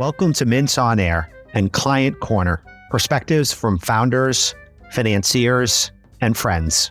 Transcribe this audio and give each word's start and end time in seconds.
Welcome 0.00 0.32
to 0.32 0.46
Mintz 0.46 0.82
on 0.82 0.98
Air 0.98 1.28
and 1.52 1.74
Client 1.74 2.20
Corner 2.20 2.64
perspectives 2.90 3.52
from 3.52 3.76
founders, 3.76 4.54
financiers, 4.92 5.92
and 6.22 6.34
friends. 6.34 6.90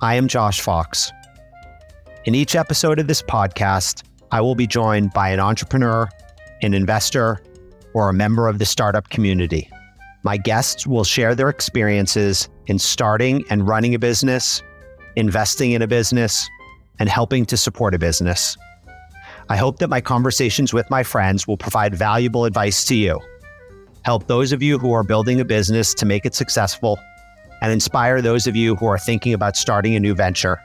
I 0.00 0.14
am 0.14 0.26
Josh 0.26 0.62
Fox. 0.62 1.12
In 2.24 2.34
each 2.34 2.56
episode 2.56 3.00
of 3.00 3.06
this 3.06 3.20
podcast, 3.20 4.02
I 4.32 4.40
will 4.40 4.54
be 4.54 4.66
joined 4.66 5.12
by 5.12 5.28
an 5.28 5.40
entrepreneur, 5.40 6.08
an 6.62 6.72
investor, 6.72 7.42
or 7.92 8.08
a 8.08 8.14
member 8.14 8.48
of 8.48 8.58
the 8.58 8.64
startup 8.64 9.10
community. 9.10 9.70
My 10.22 10.38
guests 10.38 10.86
will 10.86 11.04
share 11.04 11.34
their 11.34 11.50
experiences 11.50 12.48
in 12.66 12.78
starting 12.78 13.44
and 13.50 13.68
running 13.68 13.94
a 13.94 13.98
business, 13.98 14.62
investing 15.16 15.72
in 15.72 15.82
a 15.82 15.86
business, 15.86 16.48
and 16.98 17.10
helping 17.10 17.44
to 17.44 17.58
support 17.58 17.94
a 17.94 17.98
business. 17.98 18.56
I 19.50 19.56
hope 19.56 19.80
that 19.80 19.90
my 19.90 20.00
conversations 20.00 20.72
with 20.72 20.88
my 20.90 21.02
friends 21.02 21.48
will 21.48 21.56
provide 21.56 21.92
valuable 21.92 22.44
advice 22.44 22.84
to 22.84 22.94
you, 22.94 23.18
help 24.04 24.28
those 24.28 24.52
of 24.52 24.62
you 24.62 24.78
who 24.78 24.92
are 24.92 25.02
building 25.02 25.40
a 25.40 25.44
business 25.44 25.92
to 25.94 26.06
make 26.06 26.24
it 26.24 26.36
successful, 26.36 27.00
and 27.60 27.72
inspire 27.72 28.22
those 28.22 28.46
of 28.46 28.54
you 28.54 28.76
who 28.76 28.86
are 28.86 28.96
thinking 28.96 29.34
about 29.34 29.56
starting 29.56 29.96
a 29.96 30.00
new 30.00 30.14
venture. 30.14 30.60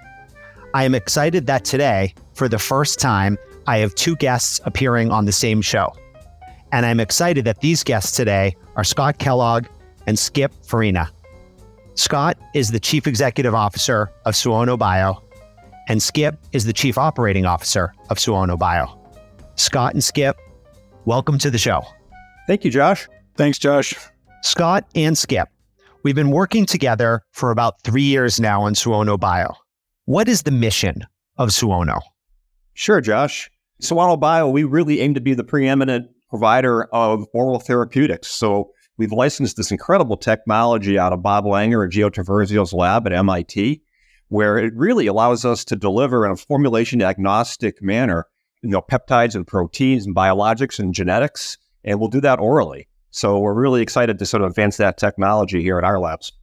I 0.76 0.84
am 0.84 0.94
excited 0.94 1.48
that 1.48 1.66
today, 1.66 2.14
for 2.36 2.48
the 2.48 2.60
first 2.60 3.00
time, 3.00 3.40
I 3.66 3.80
have 3.80 3.96
two 3.96 4.16
guests 4.18 4.62
appearing 4.66 5.10
on 5.10 5.26
the 5.26 5.32
same 5.32 5.64
show. 5.64 5.92
And 6.72 6.86
I'm 6.86 7.00
excited 7.00 7.44
that 7.46 7.62
these 7.62 7.84
guests 7.84 8.16
today 8.16 8.56
are 8.76 8.84
Scott 8.84 9.18
Kellogg 9.18 9.66
and 10.06 10.20
Skip 10.20 10.54
Farinha. 10.64 11.10
Scott 11.96 12.38
is 12.54 12.70
the 12.70 12.80
Chief 12.80 13.08
Executive 13.08 13.56
Officer 13.56 14.12
of 14.26 14.36
Suono 14.36 14.78
Bio, 14.78 15.24
and 15.88 16.02
Skip 16.02 16.38
is 16.52 16.66
the 16.66 16.74
Chief 16.74 16.98
Operating 16.98 17.46
Officer 17.46 17.94
of 18.10 18.18
Suono 18.18 18.58
Bio. 18.58 19.00
Scott 19.56 19.94
and 19.94 20.04
Skip, 20.04 20.38
welcome 21.06 21.38
to 21.38 21.52
the 21.52 21.58
show. 21.58 21.82
Thank 22.48 22.66
you, 22.66 22.72
Josh. 22.72 23.08
Thanks, 23.36 23.58
Josh. 23.58 23.94
Scott 24.44 24.86
and 24.96 25.18
Skip, 25.18 25.48
we've 26.04 26.16
been 26.16 26.32
working 26.32 26.66
together 26.66 27.22
for 27.32 27.52
about 27.52 27.82
three 27.84 28.04
years 28.04 28.40
now 28.40 28.64
on 28.64 28.74
Suono 28.74 29.20
Bio. 29.20 29.54
What 30.06 30.28
is 30.28 30.44
the 30.44 30.52
mission 30.52 31.06
of 31.38 31.50
Suono? 31.50 32.02
Sure, 32.74 33.02
Josh. 33.02 33.50
Suono 33.82 34.20
Bio, 34.20 34.50
we 34.50 34.64
really 34.64 35.02
aim 35.02 35.14
to 35.14 35.22
be 35.22 35.34
the 35.34 35.44
preeminent 35.44 36.10
provider 36.30 36.86
of 36.86 37.26
oral 37.34 37.60
therapeutics. 37.60 38.28
So 38.28 38.72
we've 38.98 39.12
licensed 39.12 39.58
this 39.58 39.72
incredible 39.72 40.18
technology 40.18 40.98
out 40.98 41.14
of 41.14 41.22
Bob 41.22 41.46
Langer 41.46 41.84
and 41.84 41.92
Gio 41.92 42.10
Traverso's 42.10 42.74
lab 42.74 43.06
at 43.06 43.14
MIT 43.14 43.82
where 44.30 44.58
it 44.58 44.74
really 44.76 45.08
allows 45.08 45.46
us 45.46 45.64
to 45.66 45.76
deliver 45.76 46.26
in 46.26 46.32
a 46.32 46.36
formulation 46.36 47.02
agnostic 47.02 47.82
manner, 47.82 48.28
you 48.62 48.70
know, 48.70 48.82
peptides 48.82 49.36
and 49.36 49.46
proteins 49.46 50.06
and 50.06 50.16
biologics 50.16 50.80
and 50.80 50.94
genetics, 50.94 51.58
and 51.84 52.00
we'll 52.00 52.10
do 52.10 52.22
that 52.22 52.40
orally. 52.40 52.88
So 53.12 53.40
we're 53.40 53.54
really 53.54 53.82
excited 53.82 54.20
to 54.20 54.26
sort 54.26 54.44
of 54.44 54.50
advance 54.50 54.78
that 54.78 54.98
technology 54.98 55.62
here 55.62 55.78
at 55.78 55.84
our 55.84 56.00
labs. 56.00 56.34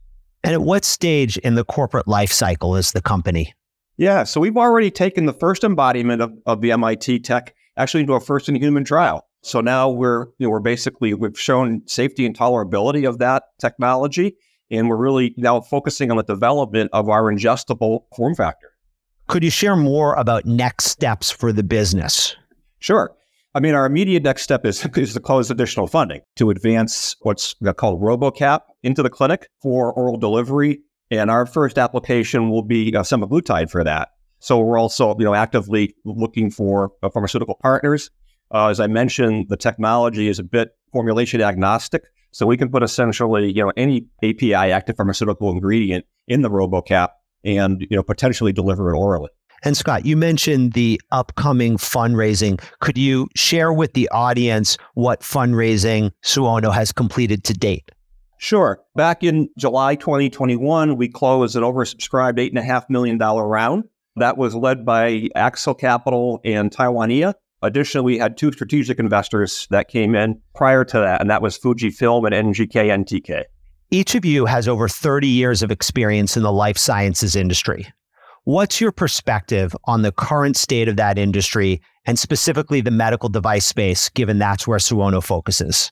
And 0.43 0.53
at 0.53 0.61
what 0.61 0.83
stage 0.83 1.37
in 1.37 1.55
the 1.55 1.63
corporate 1.63 2.07
life 2.07 2.31
cycle 2.31 2.75
is 2.75 2.91
the 2.91 3.01
company? 3.01 3.53
Yeah, 3.97 4.23
so 4.23 4.41
we've 4.41 4.57
already 4.57 4.89
taken 4.89 5.25
the 5.25 5.33
first 5.33 5.63
embodiment 5.63 6.21
of, 6.21 6.33
of 6.45 6.61
the 6.61 6.71
MIT 6.71 7.19
tech 7.19 7.53
actually 7.77 8.01
into 8.01 8.13
a 8.13 8.19
first 8.19 8.49
in 8.49 8.55
human 8.55 8.83
trial. 8.83 9.27
So 9.41 9.61
now 9.61 9.89
we're 9.89 10.25
you 10.37 10.47
know, 10.47 10.49
we're 10.49 10.59
basically 10.59 11.13
we've 11.13 11.39
shown 11.39 11.81
safety 11.85 12.25
and 12.25 12.37
tolerability 12.37 13.07
of 13.07 13.19
that 13.19 13.43
technology, 13.59 14.35
and 14.73 14.89
we're 14.89 14.97
really 14.97 15.33
now 15.37 15.61
focusing 15.61 16.09
on 16.11 16.17
the 16.17 16.23
development 16.23 16.89
of 16.93 17.07
our 17.07 17.31
ingestible 17.31 18.05
form 18.15 18.35
factor. 18.35 18.71
Could 19.27 19.43
you 19.43 19.49
share 19.49 19.75
more 19.75 20.15
about 20.15 20.45
next 20.45 20.85
steps 20.85 21.31
for 21.31 21.53
the 21.53 21.63
business? 21.63 22.35
Sure. 22.79 23.15
I 23.55 23.59
mean, 23.59 23.75
our 23.75 23.85
immediate 23.85 24.23
next 24.23 24.41
step 24.41 24.65
is, 24.65 24.85
is 24.97 25.13
to 25.13 25.19
close 25.19 25.51
additional 25.51 25.87
funding 25.87 26.21
to 26.37 26.49
advance 26.49 27.15
what's 27.21 27.55
called 27.77 28.01
RoboCap 28.01 28.61
into 28.81 29.03
the 29.03 29.09
clinic 29.09 29.47
for 29.61 29.93
oral 29.93 30.17
delivery. 30.17 30.81
And 31.11 31.29
our 31.29 31.45
first 31.45 31.77
application 31.77 32.49
will 32.49 32.63
be 32.63 32.93
uh, 32.95 33.03
semaglutide 33.03 33.69
for 33.69 33.83
that. 33.83 34.09
So 34.39 34.59
we're 34.59 34.79
also, 34.79 35.15
you 35.17 35.25
know, 35.25 35.35
actively 35.35 35.95
looking 36.03 36.49
for 36.49 36.91
uh, 37.03 37.09
pharmaceutical 37.09 37.55
partners. 37.61 38.09
Uh, 38.51 38.67
as 38.67 38.79
I 38.79 38.87
mentioned, 38.87 39.47
the 39.49 39.57
technology 39.57 40.27
is 40.27 40.39
a 40.39 40.43
bit 40.43 40.71
formulation 40.91 41.41
agnostic. 41.41 42.03
So 42.33 42.45
we 42.45 42.57
can 42.57 42.69
put 42.69 42.83
essentially, 42.83 43.51
you 43.51 43.63
know, 43.63 43.71
any 43.77 44.07
API 44.23 44.53
active 44.53 44.97
pharmaceutical 44.97 45.51
ingredient 45.51 46.05
in 46.27 46.41
the 46.41 46.49
RoboCap 46.49 47.09
and, 47.43 47.81
you 47.81 47.95
know, 47.95 48.03
potentially 48.03 48.51
deliver 48.51 48.93
it 48.93 48.97
orally. 48.97 49.29
And 49.63 49.77
Scott, 49.77 50.05
you 50.05 50.17
mentioned 50.17 50.73
the 50.73 50.99
upcoming 51.11 51.77
fundraising. 51.77 52.61
Could 52.79 52.97
you 52.97 53.29
share 53.35 53.71
with 53.71 53.93
the 53.93 54.09
audience 54.09 54.77
what 54.95 55.21
fundraising 55.21 56.11
Suono 56.23 56.73
has 56.73 56.91
completed 56.91 57.45
to 57.45 57.53
date? 57.53 57.89
Sure. 58.39 58.81
Back 58.93 59.23
in 59.23 59.47
July 59.57 59.95
2021, 59.95 60.97
we 60.97 61.07
closed 61.07 61.55
an 61.55 61.63
oversubscribed 61.63 62.39
$8.5 62.53 62.89
million 62.89 63.17
round. 63.17 63.85
That 64.17 64.37
was 64.37 64.53
led 64.53 64.85
by 64.85 65.29
Axel 65.33 65.73
Capital 65.73 66.41
and 66.43 66.69
Taiwania. 66.69 67.35
Additionally, 67.63 68.05
we 68.05 68.17
had 68.19 68.37
two 68.37 68.51
strategic 68.51 68.99
investors 68.99 69.67
that 69.71 69.87
came 69.87 70.15
in 70.15 70.39
prior 70.53 70.83
to 70.83 70.99
that, 70.99 71.21
and 71.21 71.29
that 71.29 71.41
was 71.41 71.57
Fujifilm 71.57 72.29
and 72.29 72.53
NGK 72.53 72.73
NTK. 72.73 73.45
Each 73.89 74.15
of 74.15 74.25
you 74.25 74.45
has 74.45 74.67
over 74.67 74.87
30 74.89 75.27
years 75.27 75.63
of 75.63 75.71
experience 75.71 76.35
in 76.35 76.43
the 76.43 76.51
life 76.51 76.77
sciences 76.77 77.35
industry. 77.35 77.87
What's 78.43 78.81
your 78.81 78.91
perspective 78.91 79.73
on 79.85 80.01
the 80.01 80.11
current 80.11 80.57
state 80.57 80.89
of 80.89 80.97
that 80.97 81.17
industry 81.17 81.81
and 82.05 82.19
specifically 82.19 82.81
the 82.81 82.91
medical 82.91 83.29
device 83.29 83.65
space, 83.65 84.09
given 84.09 84.39
that's 84.39 84.67
where 84.67 84.79
Suono 84.79 85.23
focuses? 85.23 85.91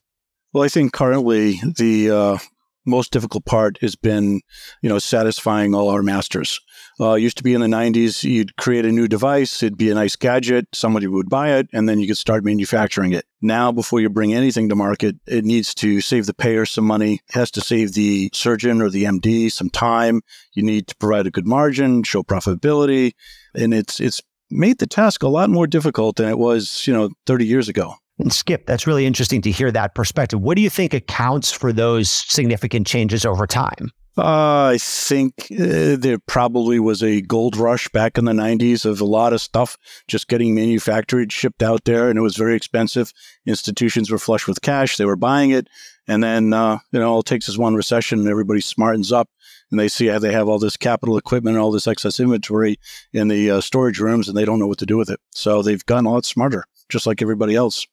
Well, 0.51 0.63
I 0.63 0.67
think 0.67 0.91
currently 0.91 1.61
the 1.77 2.11
uh, 2.11 2.37
most 2.85 3.11
difficult 3.13 3.45
part 3.45 3.77
has 3.81 3.95
been, 3.95 4.41
you 4.81 4.89
know, 4.89 4.99
satisfying 4.99 5.73
all 5.73 5.89
our 5.89 6.03
masters. 6.03 6.59
Uh, 7.01 7.15
used 7.15 7.37
to 7.37 7.43
be 7.43 7.55
in 7.55 7.61
the 7.61 7.67
90s, 7.67 8.23
you'd 8.23 8.55
create 8.57 8.85
a 8.85 8.91
new 8.91 9.07
device, 9.07 9.63
it'd 9.63 9.75
be 9.75 9.89
a 9.89 9.95
nice 9.95 10.15
gadget, 10.15 10.67
somebody 10.71 11.07
would 11.07 11.29
buy 11.29 11.53
it, 11.53 11.67
and 11.73 11.89
then 11.89 11.99
you 11.99 12.05
could 12.05 12.17
start 12.17 12.45
manufacturing 12.45 13.11
it. 13.11 13.25
Now, 13.41 13.71
before 13.71 13.99
you 13.99 14.07
bring 14.07 14.35
anything 14.35 14.69
to 14.69 14.75
market, 14.75 15.15
it 15.25 15.43
needs 15.43 15.73
to 15.75 15.99
save 15.99 16.27
the 16.27 16.33
payer 16.35 16.63
some 16.63 16.85
money, 16.85 17.15
it 17.15 17.33
has 17.33 17.49
to 17.51 17.61
save 17.61 17.93
the 17.93 18.29
surgeon 18.33 18.83
or 18.83 18.91
the 18.91 19.05
MD 19.05 19.51
some 19.51 19.71
time. 19.71 20.21
You 20.53 20.61
need 20.61 20.87
to 20.89 20.95
provide 20.97 21.25
a 21.25 21.31
good 21.31 21.47
margin, 21.47 22.03
show 22.03 22.21
profitability, 22.21 23.13
and 23.55 23.73
it's 23.73 23.99
it's 23.99 24.21
made 24.51 24.77
the 24.77 24.85
task 24.85 25.23
a 25.23 25.27
lot 25.27 25.49
more 25.49 25.65
difficult 25.65 26.17
than 26.17 26.29
it 26.29 26.37
was, 26.37 26.85
you 26.85 26.93
know, 26.93 27.09
30 27.25 27.47
years 27.47 27.67
ago. 27.67 27.95
And 28.19 28.31
Skip, 28.31 28.67
that's 28.67 28.85
really 28.85 29.07
interesting 29.07 29.41
to 29.41 29.51
hear 29.51 29.71
that 29.71 29.95
perspective. 29.95 30.39
What 30.39 30.55
do 30.55 30.61
you 30.61 30.69
think 30.69 30.93
accounts 30.93 31.51
for 31.51 31.73
those 31.73 32.11
significant 32.11 32.85
changes 32.85 33.25
over 33.25 33.47
time? 33.47 33.89
Uh, 34.17 34.73
I 34.73 34.77
think 34.77 35.47
uh, 35.51 35.95
there 35.95 36.19
probably 36.19 36.79
was 36.79 37.01
a 37.01 37.21
gold 37.21 37.55
rush 37.55 37.87
back 37.89 38.17
in 38.17 38.25
the 38.25 38.33
90s 38.33 38.85
of 38.85 38.99
a 38.99 39.05
lot 39.05 39.31
of 39.31 39.39
stuff 39.39 39.77
just 40.07 40.27
getting 40.27 40.53
manufactured, 40.53 41.31
shipped 41.31 41.63
out 41.63 41.85
there, 41.85 42.09
and 42.09 42.19
it 42.19 42.21
was 42.21 42.35
very 42.35 42.55
expensive. 42.55 43.13
Institutions 43.45 44.11
were 44.11 44.17
flush 44.17 44.47
with 44.47 44.61
cash, 44.61 44.97
they 44.97 45.05
were 45.05 45.15
buying 45.15 45.51
it. 45.51 45.67
And 46.07 46.21
then, 46.21 46.51
uh, 46.51 46.79
you 46.91 46.99
know, 46.99 47.09
all 47.09 47.19
it 47.21 47.25
takes 47.25 47.47
is 47.47 47.57
one 47.57 47.75
recession 47.75 48.19
and 48.19 48.27
everybody 48.27 48.59
smartens 48.59 49.13
up 49.13 49.29
and 49.69 49.79
they 49.79 49.87
see 49.87 50.07
how 50.07 50.19
they 50.19 50.33
have 50.33 50.49
all 50.49 50.59
this 50.59 50.75
capital 50.75 51.17
equipment 51.17 51.55
and 51.55 51.63
all 51.63 51.71
this 51.71 51.87
excess 51.87 52.19
inventory 52.19 52.77
in 53.13 53.29
the 53.29 53.49
uh, 53.49 53.61
storage 53.61 53.99
rooms 53.99 54.27
and 54.27 54.35
they 54.35 54.43
don't 54.43 54.59
know 54.59 54.67
what 54.67 54.79
to 54.79 54.85
do 54.85 54.97
with 54.97 55.09
it. 55.09 55.21
So 55.31 55.61
they've 55.61 55.85
gotten 55.85 56.05
a 56.05 56.11
lot 56.11 56.25
smarter, 56.25 56.65
just 56.89 57.07
like 57.07 57.21
everybody 57.21 57.55
else. 57.55 57.87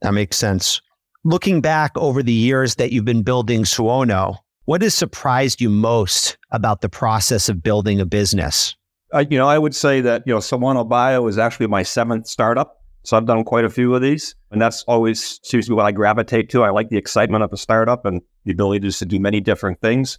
That 0.00 0.14
makes 0.14 0.38
sense. 0.38 0.80
Looking 1.24 1.60
back 1.60 1.92
over 1.96 2.22
the 2.22 2.32
years 2.32 2.76
that 2.76 2.92
you've 2.92 3.04
been 3.04 3.22
building 3.22 3.64
Suono, 3.64 4.38
what 4.68 4.82
has 4.82 4.94
surprised 4.94 5.62
you 5.62 5.70
most 5.70 6.36
about 6.50 6.82
the 6.82 6.90
process 6.90 7.48
of 7.48 7.62
building 7.62 8.02
a 8.02 8.04
business? 8.04 8.76
Uh, 9.14 9.24
you 9.30 9.38
know, 9.38 9.48
I 9.48 9.56
would 9.56 9.74
say 9.74 10.02
that, 10.02 10.24
you 10.26 10.34
know, 10.34 10.40
Suono 10.40 10.86
Bio 10.86 11.26
is 11.26 11.38
actually 11.38 11.68
my 11.68 11.82
seventh 11.82 12.26
startup. 12.26 12.82
So 13.02 13.16
I've 13.16 13.24
done 13.24 13.44
quite 13.44 13.64
a 13.64 13.70
few 13.70 13.94
of 13.94 14.02
these. 14.02 14.34
And 14.50 14.60
that's 14.60 14.82
always 14.82 15.40
seems 15.42 15.64
to 15.64 15.70
be 15.70 15.74
what 15.74 15.86
I 15.86 15.92
gravitate 15.92 16.50
to. 16.50 16.64
I 16.64 16.68
like 16.68 16.90
the 16.90 16.98
excitement 16.98 17.42
of 17.44 17.50
a 17.50 17.56
startup 17.56 18.04
and 18.04 18.20
the 18.44 18.52
ability 18.52 18.80
just 18.80 18.98
to 18.98 19.06
do 19.06 19.18
many 19.18 19.40
different 19.40 19.80
things. 19.80 20.18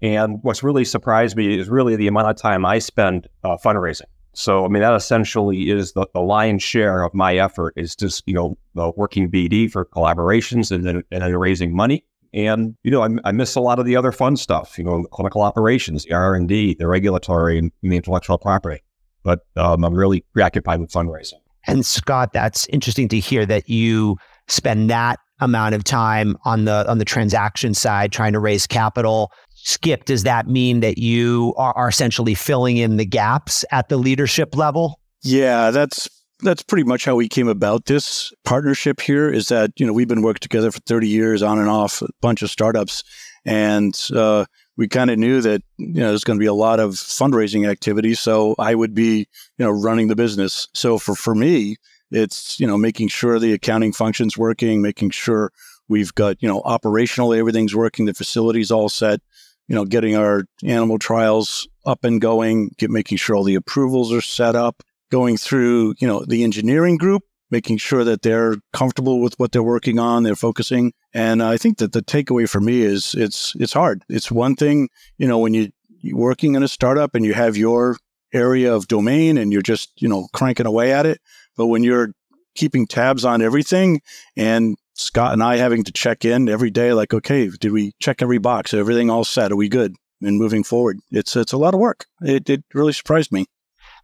And 0.00 0.38
what's 0.40 0.62
really 0.62 0.86
surprised 0.86 1.36
me 1.36 1.58
is 1.58 1.68
really 1.68 1.94
the 1.94 2.08
amount 2.08 2.30
of 2.30 2.36
time 2.36 2.64
I 2.64 2.78
spend 2.78 3.28
uh, 3.44 3.58
fundraising. 3.62 4.08
So, 4.32 4.64
I 4.64 4.68
mean, 4.68 4.80
that 4.80 4.94
essentially 4.94 5.68
is 5.68 5.92
the, 5.92 6.06
the 6.14 6.20
lion's 6.20 6.62
share 6.62 7.02
of 7.02 7.12
my 7.12 7.36
effort 7.36 7.74
is 7.76 7.94
just, 7.96 8.22
you 8.26 8.32
know, 8.32 8.56
uh, 8.78 8.92
working 8.96 9.30
BD 9.30 9.70
for 9.70 9.84
collaborations 9.84 10.70
and 10.70 10.86
then, 10.86 11.02
and 11.10 11.22
then 11.22 11.36
raising 11.36 11.76
money. 11.76 12.06
And 12.32 12.76
you 12.82 12.90
know, 12.90 13.02
I, 13.02 13.08
I, 13.24 13.32
miss 13.32 13.56
a 13.56 13.60
lot 13.60 13.78
of 13.78 13.86
the 13.86 13.96
other 13.96 14.12
fun 14.12 14.36
stuff. 14.36 14.78
You 14.78 14.84
know, 14.84 15.04
clinical 15.04 15.42
operations, 15.42 16.04
the 16.04 16.12
R 16.12 16.34
and 16.34 16.48
D, 16.48 16.74
the 16.74 16.86
regulatory, 16.86 17.58
and 17.58 17.72
the 17.82 17.96
intellectual 17.96 18.38
property. 18.38 18.82
But 19.22 19.40
um, 19.56 19.84
I'm 19.84 19.94
really 19.94 20.24
preoccupied 20.32 20.80
with 20.80 20.90
fundraising. 20.90 21.40
And 21.66 21.84
Scott, 21.84 22.32
that's 22.32 22.66
interesting 22.68 23.08
to 23.08 23.18
hear 23.18 23.44
that 23.46 23.68
you 23.68 24.16
spend 24.48 24.90
that 24.90 25.18
amount 25.40 25.74
of 25.74 25.84
time 25.84 26.36
on 26.44 26.64
the 26.66 26.88
on 26.88 26.98
the 26.98 27.04
transaction 27.04 27.74
side 27.74 28.12
trying 28.12 28.32
to 28.32 28.40
raise 28.40 28.66
capital. 28.66 29.32
Skip, 29.54 30.04
does 30.04 30.22
that 30.22 30.46
mean 30.46 30.80
that 30.80 30.98
you 30.98 31.54
are, 31.56 31.76
are 31.76 31.88
essentially 31.88 32.34
filling 32.34 32.76
in 32.76 32.96
the 32.96 33.04
gaps 33.04 33.64
at 33.72 33.88
the 33.88 33.96
leadership 33.96 34.56
level? 34.56 35.00
Yeah, 35.22 35.70
that's 35.70 36.08
that's 36.42 36.62
pretty 36.62 36.84
much 36.84 37.04
how 37.04 37.14
we 37.14 37.28
came 37.28 37.48
about 37.48 37.86
this 37.86 38.32
partnership 38.44 39.00
here 39.00 39.30
is 39.30 39.48
that, 39.48 39.72
you 39.76 39.86
know, 39.86 39.92
we've 39.92 40.08
been 40.08 40.22
working 40.22 40.40
together 40.40 40.70
for 40.70 40.80
30 40.80 41.08
years 41.08 41.42
on 41.42 41.58
and 41.58 41.68
off 41.68 42.02
a 42.02 42.08
bunch 42.20 42.42
of 42.42 42.50
startups. 42.50 43.04
And 43.44 43.98
uh, 44.14 44.44
we 44.76 44.88
kind 44.88 45.10
of 45.10 45.18
knew 45.18 45.40
that, 45.40 45.62
you 45.78 46.00
know, 46.00 46.08
there's 46.08 46.24
going 46.24 46.38
to 46.38 46.42
be 46.42 46.46
a 46.46 46.54
lot 46.54 46.80
of 46.80 46.92
fundraising 46.92 47.68
activity. 47.68 48.14
So 48.14 48.54
I 48.58 48.74
would 48.74 48.94
be, 48.94 49.28
you 49.58 49.64
know, 49.64 49.70
running 49.70 50.08
the 50.08 50.16
business. 50.16 50.68
So 50.74 50.98
for, 50.98 51.14
for 51.14 51.34
me, 51.34 51.76
it's, 52.10 52.58
you 52.58 52.66
know, 52.66 52.76
making 52.76 53.08
sure 53.08 53.38
the 53.38 53.52
accounting 53.52 53.92
function's 53.92 54.36
working, 54.36 54.82
making 54.82 55.10
sure 55.10 55.52
we've 55.88 56.14
got, 56.14 56.42
you 56.42 56.48
know, 56.48 56.62
operationally 56.62 57.38
everything's 57.38 57.74
working, 57.74 58.06
the 58.06 58.14
facility's 58.14 58.70
all 58.70 58.88
set, 58.88 59.20
you 59.68 59.74
know, 59.74 59.84
getting 59.84 60.16
our 60.16 60.44
animal 60.64 60.98
trials 60.98 61.68
up 61.86 62.04
and 62.04 62.20
going, 62.20 62.74
get 62.78 62.90
making 62.90 63.18
sure 63.18 63.36
all 63.36 63.44
the 63.44 63.54
approvals 63.54 64.12
are 64.12 64.20
set 64.20 64.56
up, 64.56 64.82
going 65.10 65.36
through, 65.36 65.94
you 65.98 66.06
know, 66.06 66.24
the 66.24 66.44
engineering 66.44 66.96
group, 66.96 67.22
making 67.50 67.78
sure 67.78 68.04
that 68.04 68.22
they're 68.22 68.56
comfortable 68.72 69.20
with 69.20 69.34
what 69.38 69.52
they're 69.52 69.62
working 69.62 69.98
on, 69.98 70.22
they're 70.22 70.36
focusing. 70.36 70.92
And 71.12 71.42
I 71.42 71.56
think 71.56 71.78
that 71.78 71.92
the 71.92 72.02
takeaway 72.02 72.48
for 72.48 72.60
me 72.60 72.82
is 72.82 73.14
it's 73.14 73.54
it's 73.58 73.72
hard. 73.72 74.02
It's 74.08 74.30
one 74.30 74.56
thing, 74.56 74.88
you 75.18 75.26
know, 75.26 75.38
when 75.38 75.54
you 75.54 75.70
you're 76.02 76.16
working 76.16 76.54
in 76.54 76.62
a 76.62 76.68
startup 76.68 77.14
and 77.14 77.24
you 77.24 77.34
have 77.34 77.56
your 77.56 77.96
area 78.32 78.74
of 78.74 78.88
domain 78.88 79.36
and 79.36 79.52
you're 79.52 79.62
just, 79.62 79.90
you 80.00 80.08
know, 80.08 80.28
cranking 80.32 80.66
away 80.66 80.92
at 80.92 81.06
it. 81.06 81.20
But 81.56 81.66
when 81.66 81.82
you're 81.82 82.12
keeping 82.54 82.86
tabs 82.86 83.24
on 83.24 83.42
everything 83.42 84.00
and 84.36 84.76
Scott 84.94 85.32
and 85.32 85.42
I 85.42 85.56
having 85.56 85.84
to 85.84 85.92
check 85.92 86.24
in 86.24 86.48
every 86.48 86.70
day, 86.70 86.92
like, 86.92 87.12
okay, 87.12 87.48
did 87.48 87.72
we 87.72 87.92
check 88.00 88.22
every 88.22 88.38
box? 88.38 88.72
Everything 88.74 89.10
all 89.10 89.24
set? 89.24 89.52
Are 89.52 89.56
we 89.56 89.68
good? 89.68 89.96
And 90.22 90.38
moving 90.38 90.62
forward, 90.62 90.98
it's 91.10 91.34
it's 91.34 91.52
a 91.52 91.56
lot 91.56 91.72
of 91.72 91.80
work. 91.80 92.04
It 92.20 92.50
it 92.50 92.62
really 92.74 92.92
surprised 92.92 93.32
me. 93.32 93.46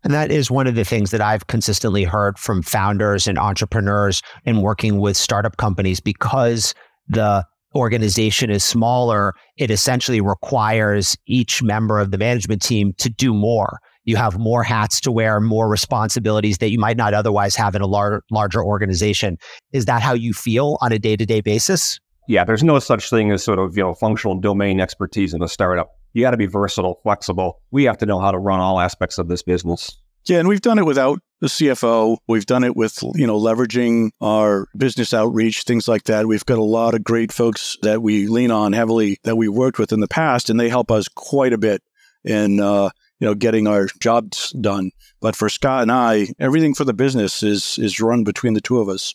And 0.04 0.12
that 0.12 0.30
is 0.30 0.50
one 0.50 0.66
of 0.66 0.74
the 0.74 0.84
things 0.84 1.10
that 1.10 1.20
I've 1.20 1.46
consistently 1.46 2.04
heard 2.04 2.38
from 2.38 2.62
founders 2.62 3.26
and 3.26 3.38
entrepreneurs 3.38 4.22
in 4.44 4.62
working 4.62 4.98
with 5.00 5.16
startup 5.16 5.56
companies 5.56 6.00
because 6.00 6.74
the 7.08 7.44
organization 7.74 8.50
is 8.50 8.64
smaller, 8.64 9.34
it 9.56 9.70
essentially 9.70 10.20
requires 10.20 11.16
each 11.26 11.62
member 11.62 11.98
of 11.98 12.10
the 12.10 12.18
management 12.18 12.62
team 12.62 12.92
to 12.98 13.10
do 13.10 13.34
more. 13.34 13.80
You 14.04 14.16
have 14.16 14.38
more 14.38 14.62
hats 14.62 15.00
to 15.02 15.12
wear, 15.12 15.40
more 15.40 15.68
responsibilities 15.68 16.58
that 16.58 16.70
you 16.70 16.78
might 16.78 16.96
not 16.96 17.12
otherwise 17.12 17.56
have 17.56 17.74
in 17.74 17.82
a 17.82 17.86
lar- 17.86 18.22
larger 18.30 18.64
organization. 18.64 19.36
Is 19.72 19.84
that 19.86 20.00
how 20.00 20.14
you 20.14 20.32
feel 20.32 20.78
on 20.80 20.92
a 20.92 20.98
day 20.98 21.16
to 21.16 21.26
day 21.26 21.40
basis? 21.40 21.98
Yeah, 22.28 22.44
there's 22.44 22.64
no 22.64 22.78
such 22.78 23.10
thing 23.10 23.30
as 23.30 23.42
sort 23.42 23.58
of, 23.58 23.76
you 23.76 23.82
know, 23.82 23.94
functional 23.94 24.38
domain 24.40 24.80
expertise 24.80 25.34
in 25.34 25.42
a 25.42 25.48
startup. 25.48 25.95
You 26.12 26.22
got 26.22 26.30
to 26.30 26.36
be 26.36 26.46
versatile, 26.46 27.00
flexible. 27.02 27.60
We 27.70 27.84
have 27.84 27.98
to 27.98 28.06
know 28.06 28.18
how 28.18 28.30
to 28.30 28.38
run 28.38 28.60
all 28.60 28.80
aspects 28.80 29.18
of 29.18 29.28
this 29.28 29.42
business. 29.42 29.98
Yeah, 30.26 30.40
and 30.40 30.48
we've 30.48 30.60
done 30.60 30.78
it 30.78 30.86
without 30.86 31.20
the 31.40 31.46
CFO. 31.46 32.18
We've 32.26 32.46
done 32.46 32.64
it 32.64 32.74
with, 32.74 32.98
you 33.14 33.26
know, 33.26 33.38
leveraging 33.38 34.10
our 34.20 34.66
business 34.76 35.14
outreach, 35.14 35.62
things 35.62 35.86
like 35.86 36.04
that. 36.04 36.26
We've 36.26 36.44
got 36.44 36.58
a 36.58 36.64
lot 36.64 36.94
of 36.94 37.04
great 37.04 37.30
folks 37.30 37.76
that 37.82 38.02
we 38.02 38.26
lean 38.26 38.50
on 38.50 38.72
heavily 38.72 39.18
that 39.22 39.36
we 39.36 39.48
worked 39.48 39.78
with 39.78 39.92
in 39.92 40.00
the 40.00 40.08
past, 40.08 40.50
and 40.50 40.58
they 40.58 40.68
help 40.68 40.90
us 40.90 41.06
quite 41.06 41.52
a 41.52 41.58
bit 41.58 41.82
in, 42.24 42.58
uh, 42.60 42.90
you 43.20 43.26
know, 43.28 43.34
getting 43.34 43.68
our 43.68 43.86
jobs 44.00 44.50
done. 44.60 44.90
But 45.20 45.36
for 45.36 45.48
Scott 45.48 45.82
and 45.82 45.92
I, 45.92 46.28
everything 46.40 46.74
for 46.74 46.84
the 46.84 46.94
business 46.94 47.42
is 47.42 47.78
is 47.78 48.00
run 48.00 48.24
between 48.24 48.54
the 48.54 48.60
two 48.60 48.80
of 48.80 48.88
us. 48.88 49.14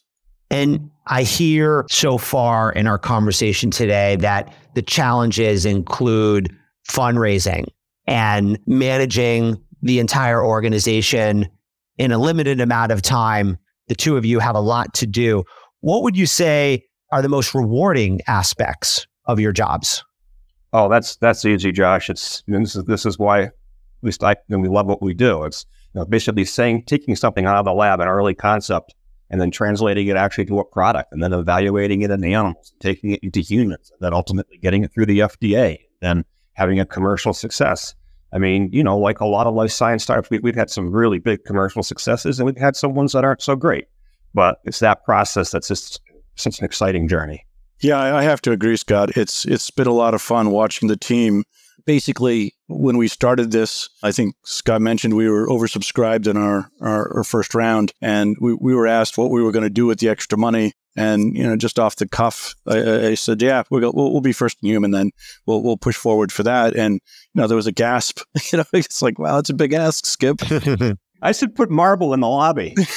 And 0.49 0.91
I 1.07 1.23
hear 1.23 1.85
so 1.89 2.17
far 2.17 2.71
in 2.71 2.85
our 2.85 2.97
conversation 2.97 3.71
today 3.71 4.17
that 4.17 4.53
the 4.75 4.81
challenges 4.81 5.65
include 5.65 6.55
fundraising 6.87 7.65
and 8.07 8.59
managing 8.65 9.61
the 9.81 9.99
entire 9.99 10.43
organization 10.43 11.47
in 11.97 12.11
a 12.11 12.17
limited 12.17 12.61
amount 12.61 12.91
of 12.91 13.01
time. 13.01 13.57
The 13.87 13.95
two 13.95 14.17
of 14.17 14.25
you 14.25 14.39
have 14.39 14.55
a 14.55 14.61
lot 14.61 14.93
to 14.95 15.07
do. 15.07 15.43
What 15.81 16.03
would 16.03 16.15
you 16.15 16.25
say 16.25 16.85
are 17.11 17.21
the 17.21 17.29
most 17.29 17.53
rewarding 17.53 18.21
aspects 18.27 19.05
of 19.25 19.39
your 19.39 19.51
jobs? 19.51 20.03
Oh, 20.73 20.87
that's 20.87 21.17
that's 21.17 21.43
easy, 21.43 21.71
Josh. 21.71 22.09
It's 22.09 22.43
this 22.47 22.75
is 22.75 22.85
this 22.85 23.05
is 23.05 23.19
why 23.19 23.51
I 24.21 24.35
and 24.49 24.61
we 24.61 24.69
love 24.69 24.87
what 24.87 25.01
we 25.01 25.13
do. 25.13 25.43
It's 25.43 25.65
you 25.93 25.99
know, 25.99 26.05
basically 26.05 26.45
saying 26.45 26.85
taking 26.85 27.15
something 27.15 27.45
out 27.45 27.57
of 27.57 27.65
the 27.65 27.73
lab, 27.73 27.99
an 27.99 28.07
early 28.07 28.33
concept, 28.33 28.95
and 29.29 29.41
then 29.41 29.51
translating 29.51 30.07
it 30.07 30.15
actually 30.15 30.45
to 30.45 30.59
a 30.59 30.65
product, 30.65 31.11
and 31.11 31.21
then 31.21 31.33
evaluating 31.33 32.01
it 32.01 32.11
in 32.11 32.21
the 32.21 32.33
animals, 32.33 32.73
taking 32.79 33.11
it 33.11 33.19
into 33.21 33.41
humans, 33.41 33.91
and 33.91 33.99
then 33.99 34.13
ultimately 34.13 34.57
getting 34.57 34.83
it 34.83 34.93
through 34.93 35.07
the 35.07 35.19
FDA, 35.19 35.79
then 36.01 36.23
having 36.53 36.79
a 36.79 36.85
commercial 36.85 37.33
success. 37.33 37.95
I 38.33 38.37
mean, 38.37 38.69
you 38.71 38.83
know, 38.83 38.97
like 38.97 39.19
a 39.19 39.25
lot 39.25 39.47
of 39.47 39.53
life 39.53 39.71
science 39.71 40.03
startups, 40.03 40.29
we, 40.29 40.39
have 40.43 40.55
had 40.55 40.69
some 40.69 40.91
really 40.91 41.19
big 41.19 41.43
commercial 41.43 41.83
successes, 41.83 42.39
and 42.39 42.45
we've 42.45 42.57
had 42.57 42.75
some 42.75 42.93
ones 42.93 43.11
that 43.11 43.25
aren't 43.25 43.41
so 43.41 43.55
great. 43.55 43.87
But 44.33 44.59
it's 44.63 44.79
that 44.79 45.03
process 45.03 45.51
that's 45.51 45.67
just 45.67 45.99
such 46.35 46.59
an 46.59 46.65
exciting 46.65 47.07
journey. 47.07 47.45
Yeah, 47.81 48.15
I 48.15 48.23
have 48.23 48.41
to 48.43 48.51
agree, 48.51 48.77
Scott. 48.77 49.17
It's 49.17 49.43
it's 49.45 49.69
been 49.71 49.87
a 49.87 49.93
lot 49.93 50.13
of 50.13 50.21
fun 50.21 50.51
watching 50.51 50.87
the 50.87 50.95
team 50.95 51.43
basically 51.85 52.53
when 52.67 52.97
we 52.97 53.07
started 53.07 53.51
this 53.51 53.89
i 54.03 54.11
think 54.11 54.35
scott 54.45 54.81
mentioned 54.81 55.15
we 55.15 55.29
were 55.29 55.47
oversubscribed 55.47 56.27
in 56.27 56.37
our, 56.37 56.69
our, 56.81 57.17
our 57.17 57.23
first 57.23 57.55
round 57.55 57.91
and 58.01 58.35
we, 58.39 58.53
we 58.53 58.75
were 58.75 58.87
asked 58.87 59.17
what 59.17 59.31
we 59.31 59.41
were 59.41 59.51
going 59.51 59.63
to 59.63 59.69
do 59.69 59.85
with 59.85 59.99
the 59.99 60.09
extra 60.09 60.37
money 60.37 60.73
and 60.95 61.35
you 61.35 61.43
know 61.43 61.55
just 61.55 61.79
off 61.79 61.95
the 61.95 62.07
cuff 62.07 62.55
i, 62.67 63.07
I 63.07 63.15
said 63.15 63.41
yeah 63.41 63.63
we'll, 63.69 63.91
we'll, 63.93 64.21
be 64.21 64.33
first 64.33 64.57
in 64.61 64.69
human 64.69 64.91
then 64.91 65.11
we'll, 65.45 65.61
we'll 65.63 65.77
push 65.77 65.95
forward 65.95 66.31
for 66.31 66.43
that 66.43 66.75
and 66.75 66.95
you 67.33 67.41
know 67.41 67.47
there 67.47 67.55
was 67.55 67.67
a 67.67 67.71
gasp 67.71 68.19
you 68.51 68.57
know 68.57 68.65
it's 68.73 69.01
like 69.01 69.19
wow 69.19 69.37
it's 69.37 69.49
a 69.49 69.53
big 69.53 69.73
ask 69.73 70.05
skip 70.05 70.41
I 71.23 71.33
said 71.33 71.53
put 71.53 71.69
marble 71.69 72.15
in 72.15 72.19
the 72.19 72.27
lobby. 72.27 72.73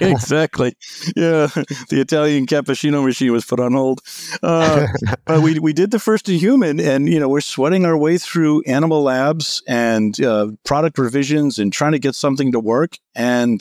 exactly. 0.00 0.74
Yeah. 1.16 1.48
The 1.88 2.00
Italian 2.00 2.46
cappuccino 2.46 3.04
machine 3.04 3.32
was 3.32 3.44
put 3.44 3.58
on 3.58 3.72
hold. 3.72 4.00
Uh, 4.42 4.86
but 5.24 5.40
we, 5.40 5.58
we 5.58 5.72
did 5.72 5.90
the 5.90 5.98
first 5.98 6.28
in 6.28 6.38
human, 6.38 6.78
and, 6.78 7.08
you 7.08 7.18
know, 7.18 7.28
we're 7.28 7.40
sweating 7.40 7.84
our 7.84 7.98
way 7.98 8.16
through 8.16 8.62
animal 8.62 9.02
labs 9.02 9.60
and 9.66 10.20
uh, 10.20 10.52
product 10.64 10.98
revisions 10.98 11.58
and 11.58 11.72
trying 11.72 11.92
to 11.92 11.98
get 11.98 12.14
something 12.14 12.52
to 12.52 12.60
work. 12.60 12.96
And, 13.16 13.60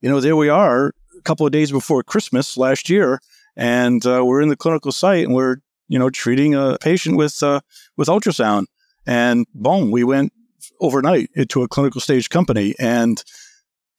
you 0.00 0.10
know, 0.10 0.20
there 0.20 0.34
we 0.34 0.48
are 0.48 0.92
a 1.20 1.22
couple 1.22 1.46
of 1.46 1.52
days 1.52 1.70
before 1.70 2.02
Christmas 2.02 2.56
last 2.56 2.88
year. 2.88 3.20
And 3.56 4.04
uh, 4.06 4.24
we're 4.24 4.40
in 4.40 4.48
the 4.48 4.56
clinical 4.56 4.90
site 4.90 5.24
and 5.24 5.34
we're, 5.34 5.58
you 5.88 5.98
know, 5.98 6.10
treating 6.10 6.54
a 6.54 6.78
patient 6.80 7.16
with, 7.16 7.42
uh, 7.42 7.60
with 7.96 8.08
ultrasound. 8.08 8.66
And 9.06 9.46
boom, 9.54 9.90
we 9.90 10.02
went 10.02 10.32
overnight 10.80 11.30
into 11.34 11.62
a 11.62 11.68
clinical 11.68 12.00
stage 12.00 12.30
company. 12.30 12.74
And 12.78 13.22